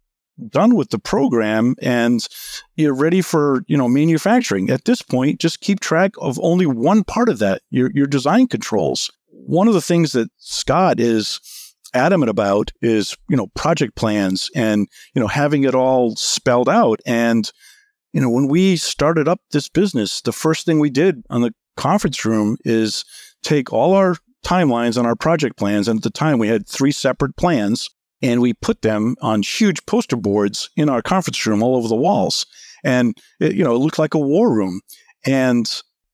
done 0.50 0.76
with 0.76 0.90
the 0.90 1.00
program 1.00 1.76
and 1.82 2.28
you're 2.76 2.94
ready 2.94 3.22
for, 3.22 3.64
you 3.68 3.78
know, 3.78 3.88
manufacturing. 3.88 4.70
At 4.70 4.86
this 4.86 5.02
point, 5.02 5.40
just 5.40 5.62
keep 5.62 5.80
track 5.80 6.12
of 6.20 6.38
only 6.42 6.66
one 6.66 7.04
part 7.04 7.30
of 7.30 7.40
that, 7.40 7.62
your, 7.70 7.92
your 7.94 8.08
design 8.08 8.48
controls. 8.48 9.10
One 9.30 9.68
of 9.68 9.74
the 9.74 9.82
things 9.82 10.12
that 10.12 10.30
Scott 10.38 11.00
is 11.00 11.40
adamant 11.94 12.30
about 12.30 12.72
is, 12.82 13.16
you 13.30 13.38
know, 13.38 13.48
project 13.56 13.96
plans 13.96 14.52
and, 14.54 14.88
you 15.16 15.22
know, 15.22 15.28
having 15.28 15.64
it 15.64 15.74
all 15.74 16.16
spelled 16.18 16.68
out. 16.68 17.00
And, 17.06 17.50
you 18.14 18.22
know, 18.22 18.30
when 18.30 18.48
we 18.48 18.76
started 18.78 19.28
up 19.28 19.42
this 19.52 19.70
business, 19.70 20.22
the 20.22 20.32
first 20.32 20.66
thing 20.66 20.80
we 20.80 20.90
did 20.90 21.24
on 21.30 21.42
the 21.42 21.54
conference 21.76 22.26
room 22.26 22.58
is 22.64 23.06
take 23.44 23.72
all 23.72 23.94
our 23.94 24.16
timelines 24.46 24.98
on 24.98 25.06
our 25.06 25.16
project 25.16 25.58
plans. 25.58 25.88
And 25.88 26.00
at 26.00 26.04
the 26.04 26.10
time, 26.10 26.40
we 26.40 26.48
had 26.48 26.68
three 26.68 26.92
separate 26.92 27.36
plans, 27.36 27.90
and 28.22 28.42
we 28.42 28.54
put 28.54 28.82
them 28.82 29.16
on 29.22 29.44
huge 29.44 29.86
poster 29.86 30.16
boards 30.16 30.70
in 30.76 30.90
our 30.90 31.02
conference 31.02 31.46
room 31.46 31.62
all 31.62 31.76
over 31.76 31.88
the 31.88 31.96
walls. 31.96 32.46
And, 32.84 33.18
it, 33.40 33.54
you 33.54 33.64
know, 33.64 33.76
it 33.76 33.80
looked 33.80 34.00
like 34.00 34.14
a 34.14 34.20
war 34.20 34.54
room. 34.54 34.82
And 35.26 35.70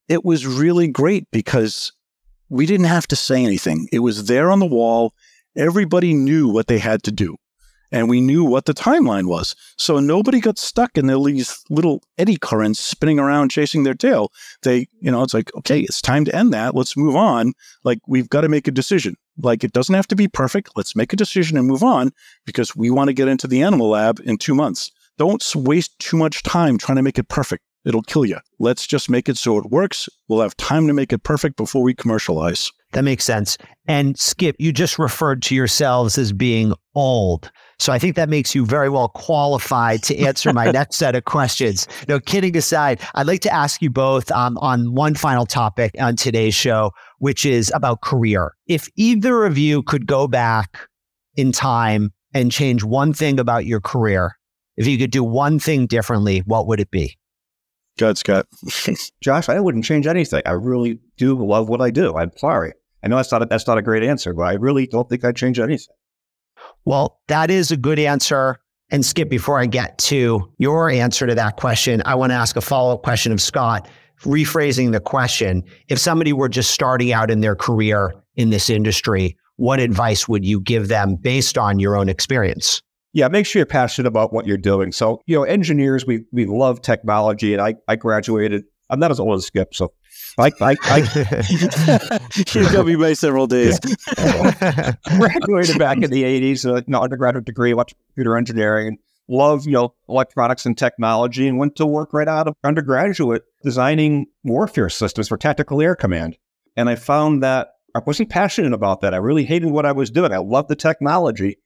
it 0.10 0.26
was 0.26 0.46
really 0.46 0.88
great 0.88 1.28
because 1.32 1.92
we 2.50 2.66
didn't 2.66 2.88
have 2.88 3.08
to 3.08 3.16
say 3.16 3.44
anything. 3.44 3.88
It 3.92 4.00
was 4.00 4.26
there 4.26 4.52
on 4.52 4.60
the 4.60 4.66
wall. 4.66 5.14
Everybody 5.56 6.14
knew 6.14 6.48
what 6.48 6.68
they 6.68 6.80
had 6.80 7.04
to 7.04 7.12
do 7.12 7.36
and 7.94 8.10
we 8.10 8.20
knew 8.20 8.44
what 8.44 8.66
the 8.66 8.74
timeline 8.74 9.28
was. 9.28 9.56
So 9.78 10.00
nobody 10.00 10.42
got 10.42 10.58
stuck 10.58 10.98
in 10.98 11.08
these 11.08 11.64
little 11.70 12.02
eddy 12.18 12.38
currents 12.38 12.80
spinning 12.80 13.20
around 13.20 13.52
chasing 13.52 13.84
their 13.84 13.94
tail. 13.94 14.32
They, 14.64 14.88
you 15.00 15.12
know, 15.12 15.22
it's 15.22 15.34
like, 15.34 15.56
okay, 15.56 15.82
it's 15.82 16.02
time 16.02 16.26
to 16.26 16.36
end 16.36 16.52
that. 16.54 16.76
Let's 16.76 16.98
move 16.98 17.16
on. 17.16 17.54
Like, 17.84 18.00
we've 18.08 18.28
got 18.28 18.42
to 18.42 18.50
make 18.50 18.68
a 18.68 18.72
decision. 18.72 19.16
Like, 19.38 19.64
it 19.64 19.74
doesn't 19.74 19.96
have 19.96 20.08
to 20.08 20.16
be 20.16 20.28
perfect. 20.28 20.72
Let's 20.76 20.96
make 20.96 21.14
a 21.14 21.16
decision 21.16 21.56
and 21.56 21.68
move 21.68 21.84
on 21.84 22.12
because 22.46 22.76
we 22.76 22.90
want 22.90 23.10
to 23.10 23.14
get 23.14 23.28
into 23.28 23.48
the 23.48 23.62
animal 23.62 23.90
lab 23.90 24.20
in 24.26 24.38
two 24.38 24.56
months. 24.56 24.92
Don't 25.20 25.44
waste 25.56 25.98
too 26.00 26.18
much 26.18 26.42
time 26.42 26.80
trying 26.80 26.96
to 26.96 27.04
make 27.04 27.20
it 27.20 27.30
perfect. 27.30 27.64
It'll 27.86 28.02
kill 28.02 28.26
you. 28.26 28.38
Let's 28.60 28.88
just 28.88 29.10
make 29.10 29.30
it 29.30 29.38
so 29.38 29.58
it 29.60 29.70
works. 29.70 30.10
We'll 30.28 30.42
have 30.42 30.58
time 30.58 30.88
to 30.88 30.94
make 30.94 31.14
it 31.14 31.24
perfect 31.24 31.58
before 31.58 31.84
we 31.84 31.94
commercialize. 31.94 32.72
That 32.94 33.04
makes 33.04 33.26
sense. 33.26 33.58
And 33.88 34.18
Skip, 34.18 34.56
you 34.58 34.72
just 34.72 34.98
referred 34.98 35.42
to 35.44 35.56
yourselves 35.56 36.18
as 36.18 36.32
being 36.32 36.74
old. 36.96 37.52
So 37.84 37.92
I 37.92 38.00
think 38.00 38.16
that 38.16 38.30
makes 38.30 38.56
you 38.56 38.66
very 38.66 38.88
well 38.88 39.10
qualified 39.10 40.04
to 40.04 40.18
answer 40.18 40.54
my 40.54 40.72
next 40.72 40.96
set 40.96 41.16
of 41.16 41.26
questions. 41.26 41.86
No, 42.08 42.18
kidding 42.18 42.56
aside, 42.56 43.02
I'd 43.14 43.28
like 43.28 43.42
to 43.42 43.54
ask 43.54 43.82
you 43.82 43.90
both 43.90 44.32
um, 44.32 44.58
on 44.60 44.96
one 44.96 45.16
final 45.16 45.46
topic 45.46 45.94
on 46.00 46.16
today's 46.16 46.56
show, 46.56 46.92
which 47.18 47.46
is 47.46 47.74
about 47.76 48.00
career. 48.00 48.54
If 48.68 48.88
either 48.96 49.44
of 49.44 49.58
you 49.58 49.84
could 49.84 50.08
go 50.08 50.30
back 50.30 50.88
in 51.36 51.52
time 51.52 52.14
and 52.34 52.54
change 52.54 52.86
one 52.86 53.12
thing 53.12 53.38
about 53.38 53.66
your 53.66 53.82
career, 53.82 54.38
if 54.78 54.88
you 54.88 54.98
could 54.98 55.12
do 55.12 55.22
one 55.22 55.60
thing 55.60 55.86
differently, 55.86 56.40
what 56.46 56.68
would 56.68 56.80
it 56.80 56.90
be? 56.90 57.18
Good, 57.98 58.18
Scott. 58.18 58.48
Josh, 59.22 59.50
I 59.50 59.60
wouldn't 59.60 59.84
change 59.84 60.08
anything. 60.08 60.42
I 60.46 60.52
really 60.52 61.00
do 61.18 61.38
love 61.38 61.68
what 61.68 61.82
I 61.82 61.92
do. 61.92 62.16
I'm 62.16 62.32
sorry. 62.38 62.72
I 63.04 63.10
know 63.10 63.18
that's 63.18 63.34
not 63.34 63.42
a, 63.42 63.46
that's 63.46 63.68
not 63.68 63.78
a 63.78 63.82
great 63.82 64.04
answer, 64.04 64.34
but 64.34 64.44
I 64.44 64.54
really 64.54 64.88
don't 64.88 65.10
think 65.10 65.26
I'd 65.26 65.36
change 65.36 65.60
anything. 65.60 65.94
Well, 66.86 67.20
that 67.28 67.50
is 67.50 67.72
a 67.72 67.78
good 67.78 68.00
answer. 68.00 68.58
And 68.90 69.06
Skip, 69.06 69.30
before 69.30 69.60
I 69.60 69.66
get 69.66 69.98
to 70.00 70.52
your 70.58 70.90
answer 70.90 71.26
to 71.26 71.36
that 71.36 71.58
question, 71.58 72.02
I 72.06 72.16
want 72.16 72.32
to 72.32 72.36
ask 72.36 72.56
a 72.56 72.62
follow 72.62 72.94
up 72.94 73.04
question 73.04 73.32
of 73.32 73.42
Scott, 73.42 73.88
rephrasing 74.22 74.92
the 74.92 75.00
question. 75.00 75.64
If 75.88 76.00
somebody 76.00 76.34
were 76.34 76.50
just 76.50 76.72
starting 76.72 77.12
out 77.12 77.32
in 77.32 77.42
their 77.42 77.56
career 77.56 78.14
in 78.36 78.50
this 78.50 78.70
industry, 78.70 79.38
what 79.56 79.80
advice 79.80 80.28
would 80.28 80.46
you 80.46 80.60
give 80.60 80.90
them 80.90 81.16
based 81.16 81.58
on 81.58 81.80
your 81.80 81.96
own 81.96 82.10
experience? 82.10 82.82
Yeah, 83.14 83.28
make 83.28 83.46
sure 83.46 83.60
you're 83.60 83.68
passionate 83.68 84.08
about 84.08 84.34
what 84.34 84.48
you're 84.48 84.58
doing. 84.58 84.92
So, 84.92 85.22
you 85.28 85.38
know, 85.38 85.44
engineers, 85.44 86.06
we 86.06 86.26
we 86.32 86.46
love 86.46 86.82
technology, 86.82 87.54
and 87.54 87.62
I 87.62 87.76
I 87.88 87.96
graduated. 87.96 88.64
I'm 88.94 89.00
not 89.00 89.12
as 89.12 89.20
old 89.20 89.36
as 89.36 89.46
Skip, 89.46 89.74
so 89.74 89.92
I, 90.38 90.52
I, 90.62 90.76
I 90.84 92.20
you 92.54 92.72
got 92.72 92.86
me 92.86 92.96
by 92.96 93.14
several 93.14 93.48
days. 93.48 93.80
graduated 94.16 95.80
back 95.80 95.98
in 96.02 96.12
the 96.12 96.24
80s, 96.24 96.66
uh, 96.66 96.84
an 96.86 96.96
undergraduate 96.96 97.46
degree, 97.46 97.72
electrical 97.72 98.04
computer 98.10 98.38
engineering. 98.38 99.00
love 99.28 99.66
you 99.66 99.72
know, 99.74 99.94
electronics 100.08 100.66
and 100.66 100.78
technology 100.78 101.48
and 101.48 101.58
went 101.58 101.76
to 101.78 101.86
work 101.86 102.14
right 102.14 102.28
out 102.28 102.48
of 102.48 102.56
undergraduate 102.64 103.44
designing 103.64 104.28
warfare 104.44 104.90
systems 104.90 105.28
for 105.28 105.38
tactical 105.38 105.82
air 105.82 105.96
command. 105.96 106.38
And 106.76 106.90
I 106.90 106.96
found 106.96 107.42
that 107.44 107.70
I 107.96 108.00
wasn't 108.06 108.30
passionate 108.30 108.74
about 108.74 109.02
that. 109.02 109.14
I 109.14 109.18
really 109.18 109.46
hated 109.46 109.72
what 109.72 109.86
I 109.86 109.92
was 109.92 110.10
doing. 110.10 110.34
I 110.34 110.38
loved 110.38 110.70
the 110.70 110.76
technology, 110.76 111.58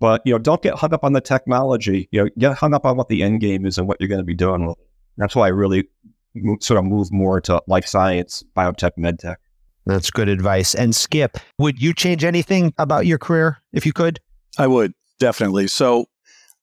but 0.00 0.22
you 0.24 0.32
know, 0.32 0.38
don't 0.38 0.62
get 0.62 0.74
hung 0.74 0.94
up 0.94 1.04
on 1.04 1.12
the 1.12 1.20
technology. 1.20 2.08
You 2.10 2.24
know, 2.24 2.30
get 2.38 2.56
hung 2.56 2.74
up 2.74 2.86
on 2.86 2.96
what 2.96 3.08
the 3.08 3.22
end 3.22 3.40
game 3.40 3.66
is 3.66 3.76
and 3.76 3.86
what 3.86 3.98
you're 4.00 4.08
going 4.08 4.20
to 4.20 4.24
be 4.24 4.34
doing. 4.34 4.74
That's 5.16 5.36
why 5.36 5.46
I 5.46 5.50
really 5.50 5.88
sort 6.60 6.78
of 6.78 6.84
moved 6.84 7.12
more 7.12 7.40
to 7.42 7.62
life 7.66 7.86
science, 7.86 8.42
biotech, 8.56 8.92
medtech. 8.98 9.36
That's 9.86 10.10
good 10.10 10.28
advice. 10.28 10.74
And 10.74 10.94
Skip, 10.94 11.36
would 11.58 11.80
you 11.80 11.92
change 11.92 12.24
anything 12.24 12.72
about 12.78 13.06
your 13.06 13.18
career 13.18 13.58
if 13.72 13.84
you 13.84 13.92
could? 13.92 14.18
I 14.58 14.66
would 14.66 14.94
definitely. 15.18 15.66
So 15.66 16.06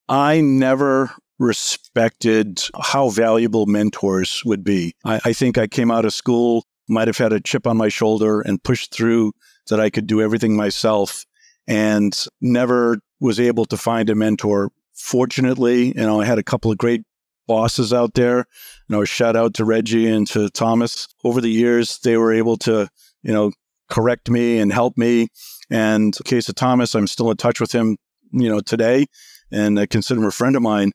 I 0.10 0.42
never 0.42 1.12
respected 1.40 2.62
how 2.80 3.10
valuable 3.10 3.66
mentors 3.66 4.44
would 4.46 4.64
be. 4.64 4.94
I, 5.06 5.20
I, 5.26 5.34
think 5.34 5.58
I 5.58 5.68
came 5.68 5.92
out 5.92 6.06
of 6.06 6.14
school, 6.14 6.66
might 6.88 7.08
have 7.08 7.18
had 7.18 7.34
a 7.34 7.40
chip 7.40 7.66
on 7.66 7.78
my 7.78 7.90
shoulder 7.90 8.42
and 8.42 8.62
pushed 8.62 8.94
through 8.94 9.34
that 9.70 9.80
I 9.80 9.90
could 9.90 10.08
do 10.08 10.22
everything 10.22 10.56
myself 10.56 11.26
and 11.68 12.16
never 12.42 13.00
was 13.20 13.40
able 13.40 13.66
to 13.66 13.78
find 13.78 14.10
a 14.10 14.16
mentor. 14.16 14.72
Fortunately, 14.94 15.88
you 15.88 15.94
know, 15.94 16.22
I 16.22 16.26
had 16.26 16.38
a 16.38 16.44
couple 16.44 16.72
of 16.72 16.78
great 16.78 17.04
bosses 17.52 17.92
out 17.92 18.14
there. 18.14 18.38
You 18.88 18.96
know, 18.96 19.04
shout 19.04 19.36
out 19.36 19.54
to 19.56 19.66
Reggie 19.66 20.08
and 20.08 20.26
to 20.28 20.50
Thomas. 20.50 21.08
Over 21.26 21.42
the 21.42 21.52
years, 21.52 22.00
they 22.00 22.16
were 22.16 22.32
able 22.32 22.56
to, 22.60 22.88
you 23.24 23.34
know, 23.34 23.52
correct 23.90 24.30
me 24.30 24.58
and 24.58 24.72
help 24.72 24.98
me. 24.98 25.28
And 25.70 26.16
case 26.24 26.48
of 26.48 26.56
Thomas, 26.56 26.96
I'm 26.96 27.08
still 27.08 27.30
in 27.30 27.36
touch 27.36 27.60
with 27.60 27.74
him, 27.74 27.98
you 28.32 28.50
know, 28.50 28.62
today 28.62 29.08
and 29.52 29.78
I 29.78 29.86
consider 29.86 30.22
him 30.22 30.28
a 30.28 30.32
friend 30.32 30.56
of 30.56 30.62
mine. 30.62 30.92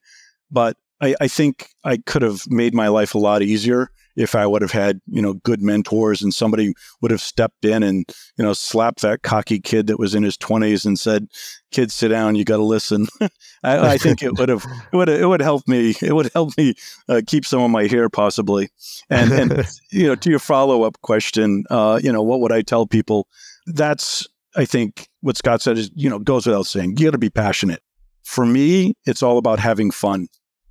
But 0.50 0.76
I, 1.00 1.14
I 1.20 1.28
think 1.28 1.68
I 1.84 1.98
could 1.98 2.22
have 2.22 2.42
made 2.48 2.74
my 2.74 2.88
life 2.88 3.14
a 3.14 3.18
lot 3.18 3.42
easier 3.42 3.90
if 4.16 4.34
I 4.34 4.46
would 4.46 4.62
have 4.62 4.72
had, 4.72 5.00
you 5.06 5.20
know, 5.20 5.34
good 5.34 5.62
mentors 5.62 6.22
and 6.22 6.34
somebody 6.34 6.72
would 7.00 7.10
have 7.10 7.20
stepped 7.20 7.64
in 7.64 7.82
and, 7.82 8.04
you 8.36 8.44
know, 8.44 8.54
slapped 8.54 9.02
that 9.02 9.22
cocky 9.22 9.60
kid 9.60 9.86
that 9.86 9.98
was 9.98 10.14
in 10.14 10.22
his 10.22 10.36
twenties 10.36 10.84
and 10.84 10.98
said, 10.98 11.28
"Kid, 11.70 11.92
sit 11.92 12.08
down. 12.08 12.34
You 12.34 12.44
got 12.44 12.56
to 12.56 12.64
listen." 12.64 13.06
I, 13.62 13.92
I, 13.92 13.98
think 13.98 14.22
it 14.22 14.38
would 14.38 14.48
have, 14.48 14.64
it 14.92 14.96
would, 14.96 15.08
it 15.08 15.26
would 15.26 15.42
help 15.42 15.68
me. 15.68 15.94
It 16.02 16.14
would 16.14 16.30
help 16.32 16.56
me 16.56 16.74
uh, 17.08 17.20
keep 17.26 17.44
some 17.44 17.60
of 17.60 17.70
my 17.70 17.86
hair, 17.86 18.08
possibly. 18.08 18.70
And, 19.10 19.32
and 19.32 19.66
you 19.90 20.06
know, 20.06 20.14
to 20.14 20.30
your 20.30 20.38
follow 20.38 20.82
up 20.84 21.00
question, 21.02 21.64
uh, 21.70 22.00
you 22.02 22.12
know, 22.12 22.22
what 22.22 22.40
would 22.40 22.52
I 22.52 22.62
tell 22.62 22.86
people? 22.86 23.28
That's, 23.66 24.26
I 24.56 24.64
think, 24.64 25.08
what 25.20 25.36
Scott 25.36 25.60
said 25.60 25.76
is, 25.76 25.90
you 25.94 26.08
know, 26.08 26.18
goes 26.18 26.46
without 26.46 26.66
saying. 26.66 26.96
You 26.98 27.06
got 27.06 27.12
to 27.12 27.18
be 27.18 27.30
passionate. 27.30 27.82
For 28.24 28.46
me, 28.46 28.94
it's 29.04 29.22
all 29.22 29.38
about 29.38 29.58
having 29.58 29.90
fun. 29.90 30.28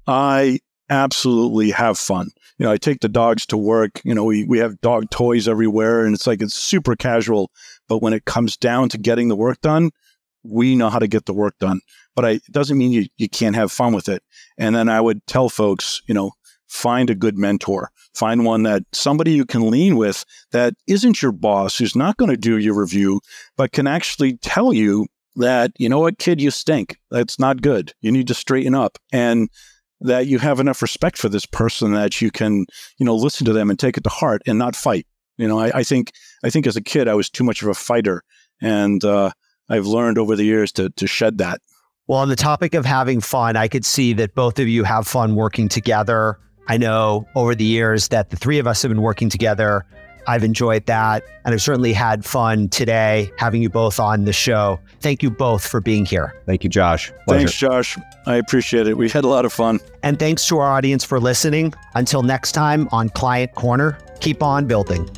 I 0.08 0.60
absolutely 0.90 1.72
have 1.72 1.98
fun. 1.98 2.30
You 2.58 2.66
know, 2.66 2.72
I 2.72 2.78
take 2.78 3.02
the 3.02 3.10
dogs 3.10 3.46
to 3.48 3.58
work. 3.58 4.02
You 4.04 4.16
know, 4.16 4.24
we, 4.24 4.46
we 4.46 4.60
have 4.60 4.80
dog 4.82 5.10
toys 5.10 5.48
everywhere 5.48 6.06
and 6.06 6.16
it's 6.16 6.28
like 6.28 6.42
it's 6.42 6.54
super 6.54 6.96
casual. 6.96 7.52
But 7.88 8.02
when 8.02 8.14
it 8.14 8.26
comes 8.26 8.58
down 8.58 8.90
to 8.90 8.98
getting 8.98 9.28
the 9.28 9.36
work 9.36 9.62
done, 9.62 9.92
we 10.44 10.76
know 10.76 10.90
how 10.90 11.00
to 11.00 11.08
get 11.08 11.26
the 11.26 11.34
work 11.34 11.56
done. 11.60 11.82
But 12.16 12.26
I, 12.26 12.30
it 12.32 12.52
doesn't 12.52 12.78
mean 12.78 12.92
you, 12.92 13.06
you 13.18 13.28
can't 13.28 13.56
have 13.56 13.72
fun 13.72 13.94
with 13.94 14.08
it. 14.08 14.24
And 14.58 14.76
then 14.76 14.90
I 14.90 15.02
would 15.02 15.26
tell 15.28 15.50
folks, 15.50 16.02
you 16.08 16.14
know, 16.14 16.32
find 16.68 17.10
a 17.10 17.16
good 17.16 17.38
mentor. 17.38 17.92
Find 18.14 18.46
one 18.46 18.64
that 18.64 18.84
somebody 18.94 19.32
you 19.32 19.46
can 19.46 19.70
lean 19.70 19.98
with 19.98 20.24
that 20.52 20.74
isn't 20.88 21.22
your 21.22 21.32
boss, 21.32 21.78
who's 21.78 21.96
not 21.96 22.18
going 22.18 22.32
to 22.32 22.38
do 22.38 22.58
your 22.58 22.80
review, 22.80 23.20
but 23.58 23.74
can 23.74 23.88
actually 23.88 24.38
tell 24.38 24.72
you 24.72 25.08
that, 25.36 25.72
you 25.78 25.90
know 25.90 26.00
what, 26.00 26.18
kid, 26.18 26.40
you 26.40 26.52
stink. 26.52 26.98
That's 27.12 27.40
not 27.40 27.62
good. 27.62 27.94
You 28.00 28.12
need 28.12 28.28
to 28.28 28.34
straighten 28.34 28.74
up. 28.74 28.98
And 29.12 29.50
that 30.02 30.28
you 30.28 30.40
have 30.40 30.60
enough 30.60 30.82
respect 30.82 31.18
for 31.18 31.30
this 31.30 31.46
person 31.46 31.94
that 31.94 32.22
you 32.22 32.32
can, 32.32 32.66
you 32.98 33.06
know, 33.06 33.16
listen 33.16 33.46
to 33.46 33.54
them 33.54 33.70
and 33.70 33.80
take 33.80 33.98
it 33.98 34.04
to 34.04 34.10
heart 34.10 34.42
and 34.46 34.60
not 34.60 34.76
fight. 34.76 35.08
You 35.38 35.48
know, 35.48 35.60
I, 35.60 35.80
I 35.80 35.84
think 35.84 36.12
I 36.44 36.50
think 36.50 36.68
as 36.68 36.76
a 36.76 36.82
kid 36.82 37.08
I 37.08 37.14
was 37.14 37.30
too 37.30 37.44
much 37.44 37.62
of 37.62 37.68
a 37.68 37.74
fighter, 37.74 38.24
and 38.62 39.04
uh, 39.04 39.32
I've 39.70 39.86
learned 39.86 40.18
over 40.18 40.36
the 40.36 40.46
years 40.46 40.72
to 40.74 40.90
to 40.92 41.08
shed 41.08 41.38
that. 41.40 41.60
Well, 42.08 42.20
on 42.20 42.30
the 42.30 42.36
topic 42.36 42.74
of 42.76 42.86
having 42.86 43.20
fun, 43.20 43.56
I 43.56 43.68
could 43.68 43.86
see 43.86 44.14
that 44.14 44.36
both 44.36 44.60
of 44.60 44.68
you 44.68 44.84
have 44.84 45.08
fun 45.08 45.36
working 45.36 45.68
together. 45.68 46.40
I 46.68 46.78
know 46.78 47.28
over 47.36 47.54
the 47.56 47.66
years 47.66 48.10
that 48.10 48.30
the 48.30 48.38
three 48.38 48.60
of 48.60 48.68
us 48.68 48.82
have 48.82 48.90
been 48.90 49.02
working 49.02 49.30
together 49.30 49.86
I've 50.28 50.44
enjoyed 50.44 50.86
that. 50.86 51.24
And 51.44 51.54
I've 51.54 51.62
certainly 51.62 51.94
had 51.94 52.26
fun 52.26 52.70
today 52.70 53.32
having 53.38 53.62
you 53.62 53.70
both 53.70 54.00
on 54.00 54.26
the 54.26 54.34
show. 54.34 54.80
Thank 55.02 55.22
you 55.22 55.30
both 55.30 55.68
for 55.68 55.82
being 55.82 56.06
here. 56.06 56.36
Thank 56.46 56.64
you, 56.64 56.70
Josh. 56.70 57.12
Pleasure. 57.26 57.40
Thanks, 57.40 57.54
Josh. 57.54 57.98
I 58.26 58.36
appreciate 58.36 58.88
it. 58.88 58.98
We 58.98 59.10
had 59.10 59.24
a 59.24 59.28
lot 59.28 59.46
of 59.46 59.54
fun. 59.54 59.80
And 60.04 60.18
thanks 60.18 60.48
to 60.48 60.58
our 60.60 60.72
audience 60.72 61.04
for 61.04 61.20
listening. 61.20 61.74
Until 61.94 62.24
next 62.24 62.54
time 62.54 62.88
on 62.92 63.10
Client 63.10 63.54
Corner, 63.56 63.98
keep 64.20 64.42
on 64.42 64.66
building. 64.66 65.10